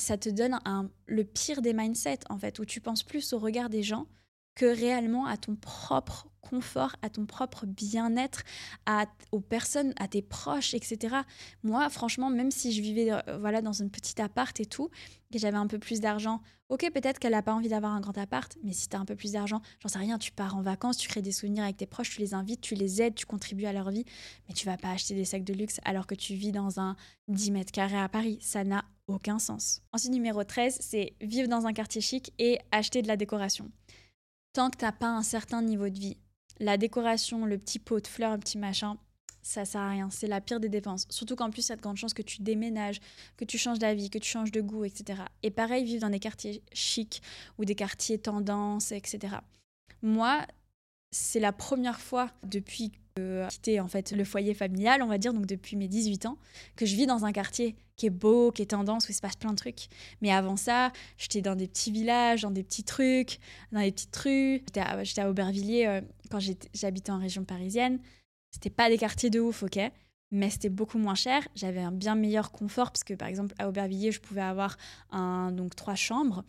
ça 0.00 0.16
te 0.18 0.28
donne 0.28 0.58
un, 0.64 0.90
le 1.06 1.24
pire 1.24 1.62
des 1.62 1.72
mindsets, 1.72 2.20
en 2.28 2.38
fait, 2.38 2.58
où 2.58 2.64
tu 2.64 2.80
penses 2.80 3.02
plus 3.02 3.32
au 3.32 3.38
regard 3.38 3.70
des 3.70 3.82
gens 3.82 4.06
que 4.54 4.66
réellement 4.66 5.26
à 5.26 5.36
ton 5.36 5.56
propre 5.56 6.28
confort, 6.48 6.96
à 7.02 7.10
ton 7.10 7.26
propre 7.26 7.66
bien-être, 7.66 8.42
aux 9.32 9.40
personnes, 9.40 9.92
à 9.98 10.08
tes 10.08 10.22
proches, 10.22 10.74
etc. 10.74 11.16
Moi, 11.62 11.88
franchement, 11.90 12.30
même 12.30 12.50
si 12.50 12.72
je 12.72 12.82
vivais 12.82 13.10
euh, 13.12 13.38
voilà 13.38 13.62
dans 13.62 13.72
une 13.72 13.90
petite 13.90 14.20
appart 14.20 14.58
et 14.60 14.66
tout, 14.66 14.90
et 15.32 15.38
j'avais 15.38 15.56
un 15.56 15.66
peu 15.66 15.78
plus 15.78 16.00
d'argent, 16.00 16.40
ok, 16.68 16.90
peut-être 16.92 17.18
qu'elle 17.18 17.32
n'a 17.32 17.42
pas 17.42 17.54
envie 17.54 17.68
d'avoir 17.68 17.92
un 17.92 18.00
grand 18.00 18.16
appart, 18.18 18.56
mais 18.62 18.72
si 18.72 18.88
tu 18.88 18.96
as 18.96 19.00
un 19.00 19.04
peu 19.04 19.16
plus 19.16 19.32
d'argent, 19.32 19.60
j'en 19.80 19.88
sais 19.88 19.98
rien, 19.98 20.18
tu 20.18 20.30
pars 20.30 20.54
en 20.54 20.62
vacances, 20.62 20.96
tu 20.96 21.08
crées 21.08 21.22
des 21.22 21.32
souvenirs 21.32 21.64
avec 21.64 21.76
tes 21.76 21.86
proches, 21.86 22.10
tu 22.10 22.20
les 22.20 22.34
invites, 22.34 22.60
tu 22.60 22.74
les 22.74 23.02
aides, 23.02 23.14
tu 23.14 23.26
contribues 23.26 23.66
à 23.66 23.72
leur 23.72 23.90
vie, 23.90 24.04
mais 24.48 24.54
tu 24.54 24.66
vas 24.66 24.76
pas 24.76 24.90
acheter 24.90 25.14
des 25.14 25.24
sacs 25.24 25.44
de 25.44 25.54
luxe 25.54 25.80
alors 25.84 26.06
que 26.06 26.14
tu 26.14 26.34
vis 26.34 26.52
dans 26.52 26.78
un 26.78 26.96
10 27.28 27.50
mètres 27.50 27.72
carrés 27.72 27.98
à 27.98 28.08
Paris. 28.08 28.38
Ça 28.40 28.62
n'a 28.64 28.84
aucun 29.08 29.38
sens. 29.38 29.82
Ensuite, 29.92 30.12
numéro 30.12 30.44
13, 30.44 30.78
c'est 30.80 31.14
vivre 31.20 31.48
dans 31.48 31.66
un 31.66 31.72
quartier 31.72 32.00
chic 32.00 32.32
et 32.38 32.58
acheter 32.70 33.02
de 33.02 33.08
la 33.08 33.16
décoration 33.16 33.70
tant 34.54 34.70
que 34.70 34.78
tu 34.78 34.84
n'as 34.84 34.92
pas 34.92 35.08
un 35.08 35.22
certain 35.22 35.60
niveau 35.60 35.88
de 35.90 35.98
vie. 35.98 36.16
La 36.60 36.76
décoration, 36.76 37.46
le 37.46 37.58
petit 37.58 37.78
pot 37.78 38.00
de 38.00 38.06
fleurs, 38.06 38.32
un 38.32 38.38
petit 38.38 38.58
machin, 38.58 38.96
ça 39.42 39.64
sert 39.64 39.80
à 39.80 39.90
rien. 39.90 40.08
C'est 40.10 40.26
la 40.26 40.40
pire 40.40 40.60
des 40.60 40.68
dépenses. 40.68 41.06
Surtout 41.10 41.36
qu'en 41.36 41.50
plus, 41.50 41.66
il 41.66 41.70
y 41.70 41.72
a 41.72 41.76
de 41.76 41.82
grandes 41.82 41.96
chances 41.96 42.14
que 42.14 42.22
tu 42.22 42.42
déménages, 42.42 43.00
que 43.36 43.44
tu 43.44 43.58
changes 43.58 43.78
d'avis, 43.78 44.10
que 44.10 44.18
tu 44.18 44.28
changes 44.28 44.52
de 44.52 44.60
goût, 44.60 44.84
etc. 44.84 45.22
Et 45.42 45.50
pareil, 45.50 45.84
vivre 45.84 46.00
dans 46.00 46.10
des 46.10 46.20
quartiers 46.20 46.62
chics 46.72 47.22
ou 47.58 47.64
des 47.64 47.74
quartiers 47.74 48.18
tendance, 48.18 48.92
etc. 48.92 49.36
Moi, 50.02 50.46
c'est 51.10 51.40
la 51.40 51.52
première 51.52 52.00
fois 52.00 52.30
depuis 52.44 52.92
quitté 53.48 53.78
en 53.78 53.86
fait 53.86 54.10
le 54.10 54.24
foyer 54.24 54.54
familial, 54.54 55.00
on 55.00 55.06
va 55.06 55.18
dire, 55.18 55.32
donc 55.32 55.46
depuis 55.46 55.76
mes 55.76 55.86
18 55.86 56.26
ans, 56.26 56.36
que 56.74 56.84
je 56.84 56.96
vis 56.96 57.06
dans 57.06 57.24
un 57.24 57.30
quartier 57.30 57.76
qui 57.96 58.06
est 58.06 58.10
beau, 58.10 58.50
qui 58.50 58.62
est 58.62 58.66
tendance, 58.66 59.06
où 59.08 59.12
il 59.12 59.14
se 59.14 59.20
passe 59.20 59.36
plein 59.36 59.52
de 59.52 59.56
trucs. 59.56 59.86
Mais 60.20 60.32
avant 60.32 60.56
ça, 60.56 60.90
j'étais 61.16 61.40
dans 61.40 61.54
des 61.54 61.68
petits 61.68 61.92
villages, 61.92 62.42
dans 62.42 62.50
des 62.50 62.64
petits 62.64 62.82
trucs, 62.82 63.38
dans 63.70 63.80
des 63.80 63.92
petites 63.92 64.16
rues. 64.16 64.62
J'étais 64.66 65.20
à, 65.20 65.30
Aubervilliers 65.30 65.86
euh, 65.86 66.00
quand 66.28 66.40
j'habitais 66.74 67.12
en 67.12 67.18
région 67.18 67.44
parisienne. 67.44 68.00
C'était 68.50 68.70
pas 68.70 68.88
des 68.88 68.98
quartiers 68.98 69.30
de 69.30 69.40
ouf, 69.40 69.62
ok 69.62 69.78
mais 70.30 70.50
c'était 70.50 70.68
beaucoup 70.68 70.98
moins 70.98 71.14
cher. 71.14 71.46
J'avais 71.54 71.80
un 71.80 71.92
bien 71.92 72.16
meilleur 72.16 72.50
confort 72.50 72.90
parce 72.90 73.04
que 73.04 73.14
par 73.14 73.28
exemple 73.28 73.54
à 73.60 73.68
Aubervilliers, 73.68 74.10
je 74.10 74.20
pouvais 74.20 74.40
avoir 74.40 74.76
un, 75.12 75.52
donc 75.52 75.76
trois 75.76 75.94
chambres 75.94 76.42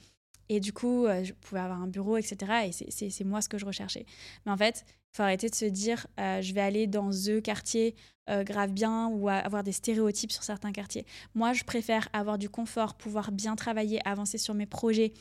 et 0.50 0.60
du 0.60 0.74
coup, 0.74 1.06
euh, 1.06 1.24
je 1.24 1.34
pouvais 1.34 1.62
avoir 1.62 1.82
un 1.82 1.88
bureau, 1.88 2.18
etc. 2.18 2.68
Et 2.68 2.72
c'est 2.92 3.24
moi 3.24 3.42
ce 3.42 3.50
que 3.50 3.58
je 3.58 3.66
recherchais. 3.66 4.06
Mais 4.46 4.52
en 4.52 4.58
fait, 4.58 4.86
il 4.88 5.18
faut 5.18 5.24
arrêter 5.24 5.50
de 5.50 5.56
se 5.56 5.66
dire 5.66 6.08
euh, 6.20 6.42
je 6.42 6.54
vais 6.54 6.62
aller 6.62 6.88
dans 6.88 7.12
ce 7.12 7.40
quartier 7.40 7.96
euh, 8.30 8.44
grave 8.44 8.72
bien 8.72 9.08
ou 9.08 9.30
avoir 9.30 9.64
des 9.64 9.72
stéréotypes 9.72 10.32
sur 10.32 10.44
certains 10.44 10.72
quartiers. 10.72 11.06
Moi, 11.34 11.54
je 11.54 11.64
préfère 11.64 12.10
avoir 12.14 12.38
du 12.38 12.50
confort, 12.50 12.96
pouvoir 12.96 13.32
bien 13.32 13.56
travailler, 13.56 14.00
avancer 14.08 14.38
sur 14.38 14.54
mes 14.54 14.66
projets. 14.66 15.14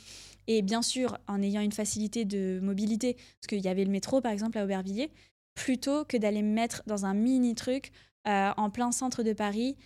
Et 0.47 0.61
bien 0.61 0.83
sûr, 0.83 1.17
en 1.27 1.41
ayant 1.41 1.63
une 1.63 1.73
facilité 1.73 2.25
de 2.27 2.61
mobilité, 2.63 3.15
parce 3.15 3.47
qu'il 3.49 3.61
y 3.61 3.69
avait 3.69 3.85
le 3.85 3.91
métro 3.91 4.21
par 4.21 4.33
exemple 4.33 4.59
à 4.59 4.65
Aubervilliers, 4.65 5.11
plutôt 5.55 6.05
que 6.05 6.19
d'aller 6.19 6.43
me 6.43 6.53
mettre 6.53 6.83
dans 6.87 7.07
un 7.07 7.15
mini 7.15 7.55
truc 7.55 7.93
en 8.27 8.71
plein 8.71 8.91
centre 8.91 9.23
de 9.23 9.33
Paris 9.33 9.77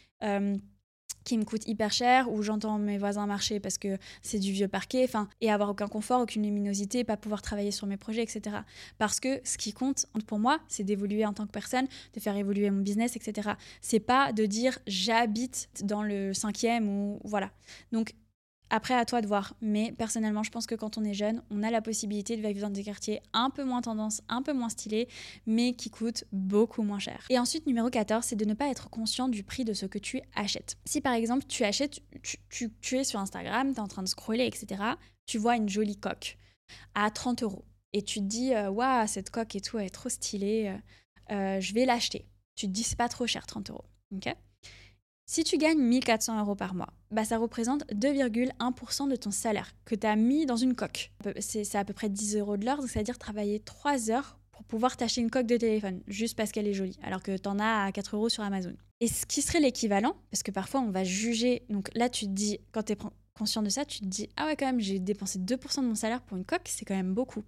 qui 1.28 1.36
me 1.36 1.44
coûte 1.44 1.68
hyper 1.68 1.92
cher, 1.92 2.32
où 2.32 2.42
j'entends 2.42 2.78
mes 2.78 2.96
voisins 2.96 3.26
marcher 3.26 3.60
parce 3.60 3.76
que 3.76 3.98
c'est 4.22 4.38
du 4.38 4.50
vieux 4.50 4.66
parquet, 4.66 5.04
enfin, 5.04 5.28
et 5.42 5.50
avoir 5.50 5.68
aucun 5.68 5.86
confort, 5.86 6.22
aucune 6.22 6.42
luminosité, 6.42 7.04
pas 7.04 7.18
pouvoir 7.18 7.42
travailler 7.42 7.70
sur 7.70 7.86
mes 7.86 7.98
projets, 7.98 8.22
etc. 8.22 8.56
Parce 8.96 9.20
que 9.20 9.38
ce 9.44 9.58
qui 9.58 9.74
compte 9.74 10.06
pour 10.26 10.38
moi, 10.38 10.58
c'est 10.68 10.84
d'évoluer 10.84 11.26
en 11.26 11.34
tant 11.34 11.46
que 11.46 11.52
personne, 11.52 11.86
de 12.14 12.20
faire 12.20 12.34
évoluer 12.34 12.70
mon 12.70 12.80
business, 12.80 13.14
etc. 13.14 13.50
C'est 13.82 14.00
pas 14.00 14.32
de 14.32 14.46
dire 14.46 14.78
j'habite 14.86 15.68
dans 15.82 16.02
le 16.02 16.32
cinquième 16.32 16.88
ou 16.88 17.20
voilà. 17.24 17.50
Donc 17.92 18.14
après, 18.70 18.94
à 18.94 19.04
toi 19.04 19.20
de 19.20 19.26
voir. 19.26 19.54
Mais 19.60 19.92
personnellement, 19.92 20.42
je 20.42 20.50
pense 20.50 20.66
que 20.66 20.74
quand 20.74 20.98
on 20.98 21.04
est 21.04 21.14
jeune, 21.14 21.42
on 21.50 21.62
a 21.62 21.70
la 21.70 21.80
possibilité 21.80 22.36
de 22.36 22.46
vivre 22.46 22.60
dans 22.60 22.70
des 22.70 22.84
quartiers 22.84 23.20
un 23.32 23.50
peu 23.50 23.64
moins 23.64 23.82
tendance, 23.82 24.22
un 24.28 24.42
peu 24.42 24.52
moins 24.52 24.68
stylés, 24.68 25.08
mais 25.46 25.74
qui 25.74 25.90
coûtent 25.90 26.24
beaucoup 26.32 26.82
moins 26.82 26.98
cher. 26.98 27.24
Et 27.30 27.38
ensuite, 27.38 27.66
numéro 27.66 27.88
14, 27.90 28.24
c'est 28.24 28.36
de 28.36 28.44
ne 28.44 28.54
pas 28.54 28.68
être 28.68 28.90
conscient 28.90 29.28
du 29.28 29.42
prix 29.42 29.64
de 29.64 29.72
ce 29.72 29.86
que 29.86 29.98
tu 29.98 30.20
achètes. 30.34 30.76
Si 30.84 31.00
par 31.00 31.14
exemple, 31.14 31.44
tu 31.46 31.64
achètes, 31.64 32.00
tu, 32.50 32.96
es 32.96 33.04
sur 33.04 33.20
Instagram, 33.20 33.72
tu 33.72 33.76
es 33.76 33.80
en 33.80 33.88
train 33.88 34.02
de 34.02 34.08
scroller, 34.08 34.46
etc., 34.46 34.82
tu 35.26 35.38
vois 35.38 35.56
une 35.56 35.68
jolie 35.68 35.96
coque 35.96 36.38
à 36.94 37.10
30 37.10 37.42
euros. 37.42 37.64
Et 37.92 38.02
tu 38.02 38.20
te 38.20 38.24
dis, 38.24 38.54
euh, 38.54 38.70
waouh, 38.70 39.06
cette 39.06 39.30
coque 39.30 39.56
et 39.56 39.60
tout, 39.60 39.78
elle 39.78 39.86
est 39.86 39.90
trop 39.90 40.08
stylée, 40.08 40.68
euh, 41.30 41.34
euh, 41.34 41.60
je 41.60 41.72
vais 41.72 41.86
l'acheter. 41.86 42.26
Tu 42.54 42.66
te 42.66 42.72
dis, 42.72 42.82
c'est 42.82 42.96
pas 42.96 43.08
trop 43.08 43.26
cher, 43.26 43.46
30 43.46 43.70
euros. 43.70 43.84
ok? 44.14 44.34
Si 45.30 45.44
tu 45.44 45.58
gagnes 45.58 45.78
1400 45.78 46.40
euros 46.40 46.54
par 46.54 46.74
mois, 46.74 46.88
bah 47.10 47.22
ça 47.22 47.36
représente 47.36 47.84
2,1% 47.92 49.10
de 49.10 49.14
ton 49.14 49.30
salaire 49.30 49.74
que 49.84 49.94
tu 49.94 50.06
as 50.06 50.16
mis 50.16 50.46
dans 50.46 50.56
une 50.56 50.74
coque. 50.74 51.12
C'est 51.38 51.74
à 51.74 51.84
peu 51.84 51.92
près 51.92 52.08
10 52.08 52.38
euros 52.38 52.56
de 52.56 52.64
l'heure, 52.64 52.80
c'est-à-dire 52.82 53.18
travailler 53.18 53.60
3 53.60 54.10
heures 54.10 54.38
pour 54.52 54.64
pouvoir 54.64 54.96
t'acheter 54.96 55.20
une 55.20 55.30
coque 55.30 55.46
de 55.46 55.58
téléphone, 55.58 56.00
juste 56.08 56.34
parce 56.34 56.50
qu'elle 56.50 56.66
est 56.66 56.72
jolie, 56.72 56.98
alors 57.02 57.22
que 57.22 57.36
tu 57.36 57.46
en 57.46 57.58
as 57.58 57.84
à 57.84 57.92
4 57.92 58.16
euros 58.16 58.30
sur 58.30 58.42
Amazon. 58.42 58.74
Et 59.00 59.06
ce 59.06 59.26
qui 59.26 59.42
serait 59.42 59.60
l'équivalent, 59.60 60.16
parce 60.30 60.42
que 60.42 60.50
parfois 60.50 60.80
on 60.80 60.90
va 60.90 61.04
juger, 61.04 61.66
donc 61.68 61.90
là 61.94 62.08
tu 62.08 62.24
te 62.24 62.30
dis, 62.30 62.58
quand 62.72 62.84
tu 62.84 62.94
es 62.94 62.98
conscient 63.38 63.62
de 63.62 63.68
ça, 63.68 63.84
tu 63.84 64.00
te 64.00 64.06
dis, 64.06 64.30
ah 64.38 64.46
ouais 64.46 64.56
quand 64.56 64.66
même, 64.66 64.80
j'ai 64.80 64.98
dépensé 64.98 65.38
2% 65.38 65.82
de 65.82 65.88
mon 65.88 65.94
salaire 65.94 66.22
pour 66.22 66.38
une 66.38 66.46
coque, 66.46 66.68
c'est 66.68 66.86
quand 66.86 66.96
même 66.96 67.12
beaucoup. 67.12 67.44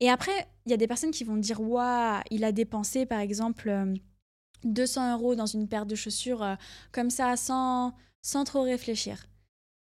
Et 0.00 0.10
après, 0.10 0.46
il 0.66 0.72
y 0.72 0.74
a 0.74 0.76
des 0.76 0.86
personnes 0.86 1.10
qui 1.10 1.24
vont 1.24 1.38
dire, 1.38 1.58
waouh, 1.58 2.20
il 2.30 2.44
a 2.44 2.52
dépensé 2.52 3.06
par 3.06 3.20
exemple... 3.20 3.74
Euh, 4.64 4.68
200 4.68 5.14
euros 5.14 5.34
dans 5.34 5.46
une 5.46 5.68
paire 5.68 5.86
de 5.86 5.94
chaussures 5.94 6.42
euh, 6.42 6.54
comme 6.92 7.10
ça, 7.10 7.36
sans, 7.36 7.94
sans 8.22 8.44
trop 8.44 8.62
réfléchir. 8.62 9.26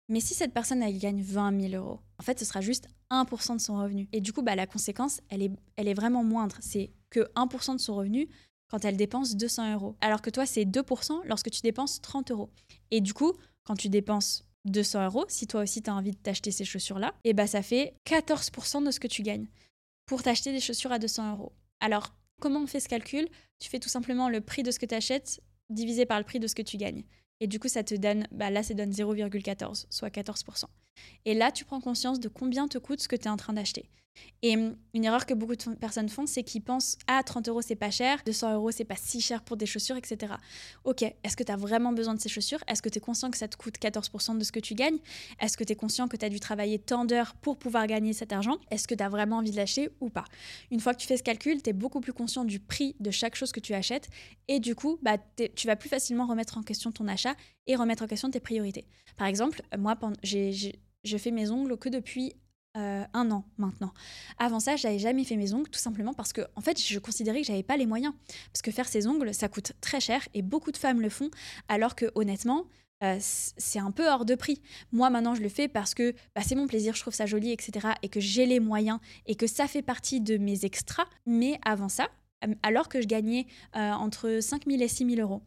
Mais 0.09 0.21
si 0.21 0.35
cette 0.35 0.53
personne, 0.53 0.83
elle 0.83 0.99
gagne 0.99 1.23
20 1.23 1.69
000 1.71 1.83
euros, 1.83 2.01
en 2.19 2.23
fait, 2.23 2.39
ce 2.39 2.45
sera 2.45 2.61
juste 2.61 2.89
1% 3.11 3.57
de 3.57 3.61
son 3.61 3.79
revenu. 3.79 4.09
Et 4.13 4.21
du 4.21 4.33
coup, 4.33 4.43
bah, 4.43 4.55
la 4.55 4.67
conséquence, 4.67 5.21
elle 5.31 5.43
est, 5.43 5.51
elle 5.77 5.89
est 5.89 5.95
vraiment 5.95 6.23
moindre. 6.23 6.57
C'est 6.61 6.93
que 7.11 7.21
1% 7.35 7.75
de 7.75 7.81
son 7.81 7.95
revenu 7.95 8.29
quand 8.69 8.85
elle 8.85 8.97
dépense 8.97 9.37
200 9.37 9.75
euros. 9.75 9.97
Alors 10.01 10.21
que 10.21 10.31
toi, 10.31 10.47
c'est 10.47 10.65
2% 10.65 11.23
lorsque 11.25 11.51
tu 11.51 11.63
dépenses 11.63 12.01
30 12.01 12.31
euros. 12.33 12.51
Et 12.91 13.01
du 13.01 13.15
coup, 13.15 13.33
quand 13.65 13.77
tu 13.77 13.89
dépenses 13.89 14.45
200 14.67 15.07
euros, 15.07 15.25
si 15.29 15.47
toi 15.47 15.63
aussi 15.63 15.83
tu 15.83 15.91
as 15.91 15.95
envie 15.95 16.11
de 16.11 16.17
t'acheter 16.17 16.51
ces 16.51 16.65
chaussures-là, 16.65 17.15
et 17.25 17.35
bah 17.35 17.47
ça 17.47 17.63
fait 17.63 17.95
14% 18.07 18.85
de 18.85 18.91
ce 18.91 19.01
que 19.01 19.07
tu 19.07 19.23
gagnes 19.23 19.47
pour 20.07 20.23
t'acheter 20.23 20.53
des 20.53 20.61
chaussures 20.61 20.93
à 20.93 20.99
200 20.99 21.33
euros. 21.33 21.53
Alors, 21.81 22.15
Comment 22.45 22.61
on 22.61 22.67
fait 22.67 22.81
ce 22.81 22.91
calcul 22.91 23.27
Tu 23.59 23.71
fais 23.71 23.79
tout 23.79 23.89
simplement 23.89 24.29
le 24.29 24.43
prix 24.43 24.63
de 24.63 24.71
ce 24.71 24.79
que 24.79 24.85
tu 24.85 24.95
achètes 24.95 25.41
divisé 25.71 26.05
par 26.05 26.19
le 26.19 26.25
prix 26.25 26.41
de 26.41 26.47
ce 26.47 26.55
que 26.55 26.61
tu 26.61 26.77
gagnes. 26.77 27.05
Et 27.41 27.47
du 27.47 27.59
coup, 27.59 27.69
ça 27.69 27.83
te 27.83 27.95
donne, 27.95 28.27
bah 28.33 28.51
là, 28.51 28.63
ça 28.63 28.75
donne 28.75 28.91
0,14, 28.91 29.87
soit 29.89 30.11
14%. 30.11 30.65
Et 31.25 31.35
là, 31.35 31.51
tu 31.53 31.65
prends 31.65 31.81
conscience 31.81 32.21
de 32.21 32.29
combien 32.29 32.69
te 32.69 32.79
coûte 32.79 33.01
ce 33.01 33.09
que 33.09 33.17
tu 33.17 33.25
es 33.25 33.31
en 33.31 33.37
train 33.37 33.55
d'acheter. 33.55 33.89
Et 34.43 34.57
hum, 34.57 34.77
une 34.93 35.05
erreur 35.05 35.27
que 35.27 35.35
beaucoup 35.35 35.57
de 35.57 35.75
personnes 35.75 36.09
font, 36.09 36.27
c'est 36.27 36.43
qu'ils 36.43 36.63
pensent 36.63 36.99
Ah, 37.07 37.23
30 37.23 37.49
euros, 37.49 37.63
c'est 37.63 37.75
pas 37.75 37.91
cher, 37.91 38.21
200 38.25 38.55
euros, 38.55 38.71
c'est 38.71 38.85
pas 38.85 38.97
si 38.97 39.21
cher 39.21 39.43
pour 39.43 39.57
des 39.57 39.67
chaussures, 39.67 39.97
etc. 39.97 40.35
Ok, 40.85 41.03
est-ce 41.03 41.37
que 41.37 41.43
tu 41.43 41.51
as 41.51 41.57
vraiment 41.57 41.93
besoin 41.93 42.15
de 42.15 42.21
ces 42.21 42.29
chaussures? 42.29 42.63
Est-ce 42.69 42.83
que 42.83 42.89
tu 42.89 42.99
es 42.99 43.01
conscient 43.01 43.31
que 43.31 43.37
ça 43.37 43.49
te 43.49 43.57
coûte 43.57 43.77
14% 43.79 44.39
de 44.39 44.45
ce 44.45 44.53
que 44.53 44.61
tu 44.61 44.75
gagnes? 44.75 44.99
Est-ce 45.41 45.57
que 45.57 45.65
tu 45.65 45.73
es 45.73 45.77
conscient 45.77 46.09
que 46.09 46.17
tu 46.17 46.25
as 46.25 46.29
dû 46.29 46.41
travailler 46.41 46.79
tant 46.79 47.05
d'heures 47.05 47.35
pour 47.35 47.59
pouvoir 47.59 47.87
gagner 47.87 48.13
cet 48.13 48.33
argent? 48.33 48.59
Est-ce 48.71 48.87
que 48.87 48.95
tu 48.95 49.03
as 49.03 49.09
vraiment 49.09 49.39
envie 49.39 49.51
de 49.51 49.57
l'acheter 49.57 49.91
ou 50.01 50.11
pas? 50.11 50.25
Une 50.71 50.81
fois 50.81 50.95
que 50.95 51.01
tu 51.01 51.07
fais 51.07 51.17
ce 51.17 51.23
calcul, 51.23 51.63
tu 51.63 51.71
es 51.71 51.73
beaucoup 51.73 52.01
plus 52.01 52.13
conscient 52.13 52.45
du 52.45 52.61
prix 52.61 52.95
de 53.01 53.11
chaque 53.11 53.35
chose 53.35 53.51
que 53.51 53.61
tu 53.61 53.75
achètes 53.75 54.09
et 54.49 54.61
du 54.61 54.75
coup, 54.75 54.99
bah, 55.03 55.17
tu 55.57 55.67
vas 55.67 55.77
plus 55.77 55.89
facilement 55.89 56.27
remettre 56.27 56.59
en 56.59 56.63
question 56.63 56.93
ton 56.93 57.09
achat 57.09 57.35
et 57.67 57.77
remettre 57.77 58.03
en 58.05 58.07
question 58.07 58.31
tes 58.31 58.41
priorités. 58.41 58.87
Par 59.17 59.27
exemple, 59.27 59.63
moi, 59.79 59.97
j'ai 60.23 60.79
je 61.05 61.17
fais 61.17 61.31
mes 61.31 61.51
ongles 61.51 61.77
que 61.77 61.89
depuis 61.89 62.35
euh, 62.77 63.05
un 63.13 63.31
an 63.31 63.45
maintenant. 63.57 63.93
Avant 64.39 64.59
ça, 64.59 64.75
j'avais 64.75 64.99
jamais 64.99 65.23
fait 65.23 65.37
mes 65.37 65.53
ongles, 65.53 65.71
tout 65.71 65.79
simplement 65.79 66.13
parce 66.13 66.33
que, 66.33 66.41
en 66.57 66.61
fait, 66.61 66.81
je 66.81 66.99
considérais 66.99 67.41
que 67.43 67.47
j'avais 67.47 67.63
pas 67.63 67.77
les 67.77 67.87
moyens. 67.87 68.13
Parce 68.53 68.63
que 68.63 68.73
faire 68.73 68.89
ses 68.89 69.07
ongles, 69.07 69.33
ça 69.33 69.49
coûte 69.49 69.75
très 69.81 70.01
cher 70.01 70.27
et 70.35 70.43
beaucoup 70.43 70.73
de 70.73 70.77
femmes 70.77 71.01
le 71.01 71.09
font, 71.09 71.31
alors 71.69 71.95
que 71.95 72.07
honnêtement, 72.17 72.65
euh, 73.05 73.17
c'est 73.21 73.79
un 73.79 73.93
peu 73.93 74.09
hors 74.09 74.25
de 74.25 74.35
prix. 74.35 74.61
Moi, 74.91 75.09
maintenant, 75.09 75.37
je 75.37 75.43
le 75.43 75.49
fais 75.49 75.69
parce 75.69 75.95
que 75.95 76.15
bah, 76.35 76.43
c'est 76.45 76.57
mon 76.57 76.67
plaisir, 76.67 76.97
je 76.97 77.01
trouve 77.01 77.15
ça 77.15 77.27
joli, 77.27 77.53
etc. 77.53 77.91
Et 78.03 78.09
que 78.09 78.19
j'ai 78.19 78.45
les 78.45 78.59
moyens 78.59 78.99
et 79.27 79.37
que 79.37 79.47
ça 79.47 79.69
fait 79.69 79.83
partie 79.83 80.21
de 80.21 80.37
mes 80.37 80.65
extras. 80.65 81.05
Mais 81.27 81.61
avant 81.65 81.89
ça, 81.89 82.09
euh, 82.45 82.55
alors 82.65 82.89
que 82.89 83.01
je 83.01 83.07
gagnais 83.07 83.47
entre 83.75 84.41
5 84.41 84.65
000 84.67 84.83
et 84.83 84.89
6 84.89 85.15
000 85.15 85.21
euros, 85.21 85.43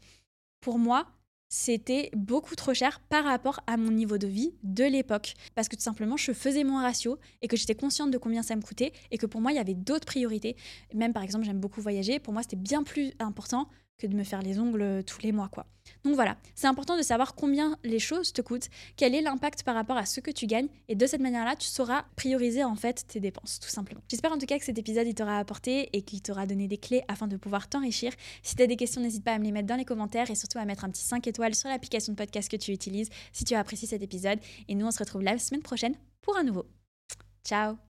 pour 0.61 0.79
moi, 0.79 1.07
c'était 1.49 2.09
beaucoup 2.15 2.55
trop 2.55 2.73
cher 2.73 2.99
par 3.09 3.23
rapport 3.23 3.61
à 3.67 3.77
mon 3.77 3.91
niveau 3.91 4.17
de 4.17 4.27
vie 4.27 4.53
de 4.63 4.83
l'époque. 4.83 5.33
Parce 5.55 5.67
que 5.67 5.75
tout 5.75 5.81
simplement, 5.81 6.17
je 6.17 6.31
faisais 6.33 6.63
mon 6.63 6.77
ratio 6.77 7.19
et 7.41 7.47
que 7.47 7.57
j'étais 7.57 7.75
consciente 7.75 8.11
de 8.11 8.17
combien 8.17 8.43
ça 8.43 8.55
me 8.55 8.61
coûtait 8.61 8.91
et 9.11 9.17
que 9.17 9.25
pour 9.25 9.41
moi, 9.41 9.51
il 9.51 9.55
y 9.55 9.59
avait 9.59 9.73
d'autres 9.73 10.05
priorités. 10.05 10.55
Même 10.93 11.13
par 11.13 11.23
exemple, 11.23 11.45
j'aime 11.45 11.59
beaucoup 11.59 11.81
voyager. 11.81 12.19
Pour 12.19 12.33
moi, 12.33 12.43
c'était 12.43 12.57
bien 12.57 12.83
plus 12.83 13.13
important 13.19 13.69
que 13.97 14.07
de 14.07 14.15
me 14.15 14.23
faire 14.23 14.41
les 14.41 14.59
ongles 14.59 14.81
euh, 14.81 15.01
tous 15.01 15.21
les 15.21 15.31
mois, 15.31 15.49
quoi. 15.49 15.65
Donc 16.03 16.15
voilà, 16.15 16.37
c'est 16.55 16.67
important 16.67 16.97
de 16.97 17.01
savoir 17.01 17.35
combien 17.35 17.77
les 17.83 17.99
choses 17.99 18.33
te 18.33 18.41
coûtent, 18.41 18.69
quel 18.95 19.15
est 19.15 19.21
l'impact 19.21 19.63
par 19.63 19.75
rapport 19.75 19.97
à 19.97 20.05
ce 20.05 20.19
que 20.19 20.31
tu 20.31 20.45
gagnes, 20.45 20.67
et 20.87 20.95
de 20.95 21.05
cette 21.05 21.21
manière-là, 21.21 21.55
tu 21.55 21.67
sauras 21.67 22.05
prioriser 22.15 22.63
en 22.63 22.75
fait 22.75 23.05
tes 23.07 23.19
dépenses, 23.19 23.59
tout 23.59 23.69
simplement. 23.69 24.01
J'espère 24.09 24.31
en 24.31 24.37
tout 24.37 24.45
cas 24.45 24.59
que 24.59 24.65
cet 24.65 24.77
épisode 24.77 25.13
t'aura 25.15 25.39
apporté 25.39 25.89
et 25.93 26.01
qu'il 26.01 26.21
t'aura 26.21 26.45
donné 26.45 26.67
des 26.67 26.77
clés 26.77 27.03
afin 27.07 27.27
de 27.27 27.37
pouvoir 27.37 27.69
t'enrichir. 27.69 28.13
Si 28.43 28.55
tu 28.55 28.63
as 28.63 28.67
des 28.67 28.75
questions, 28.75 29.01
n'hésite 29.01 29.23
pas 29.23 29.33
à 29.33 29.39
me 29.39 29.45
les 29.45 29.51
mettre 29.51 29.67
dans 29.67 29.75
les 29.75 29.85
commentaires 29.85 30.29
et 30.29 30.35
surtout 30.35 30.59
à 30.59 30.65
mettre 30.65 30.85
un 30.85 30.89
petit 30.89 31.03
5 31.03 31.25
étoiles 31.27 31.55
sur 31.55 31.69
l'application 31.69 32.13
de 32.13 32.17
podcast 32.17 32.49
que 32.49 32.57
tu 32.57 32.71
utilises 32.71 33.09
si 33.31 33.45
tu 33.45 33.55
as 33.55 33.59
apprécié 33.59 33.87
cet 33.87 34.01
épisode. 34.01 34.39
Et 34.67 34.75
nous, 34.75 34.85
on 34.85 34.91
se 34.91 34.99
retrouve 34.99 35.21
la 35.23 35.37
semaine 35.37 35.61
prochaine 35.61 35.95
pour 36.21 36.37
un 36.37 36.43
nouveau. 36.43 36.65
Ciao 37.43 37.77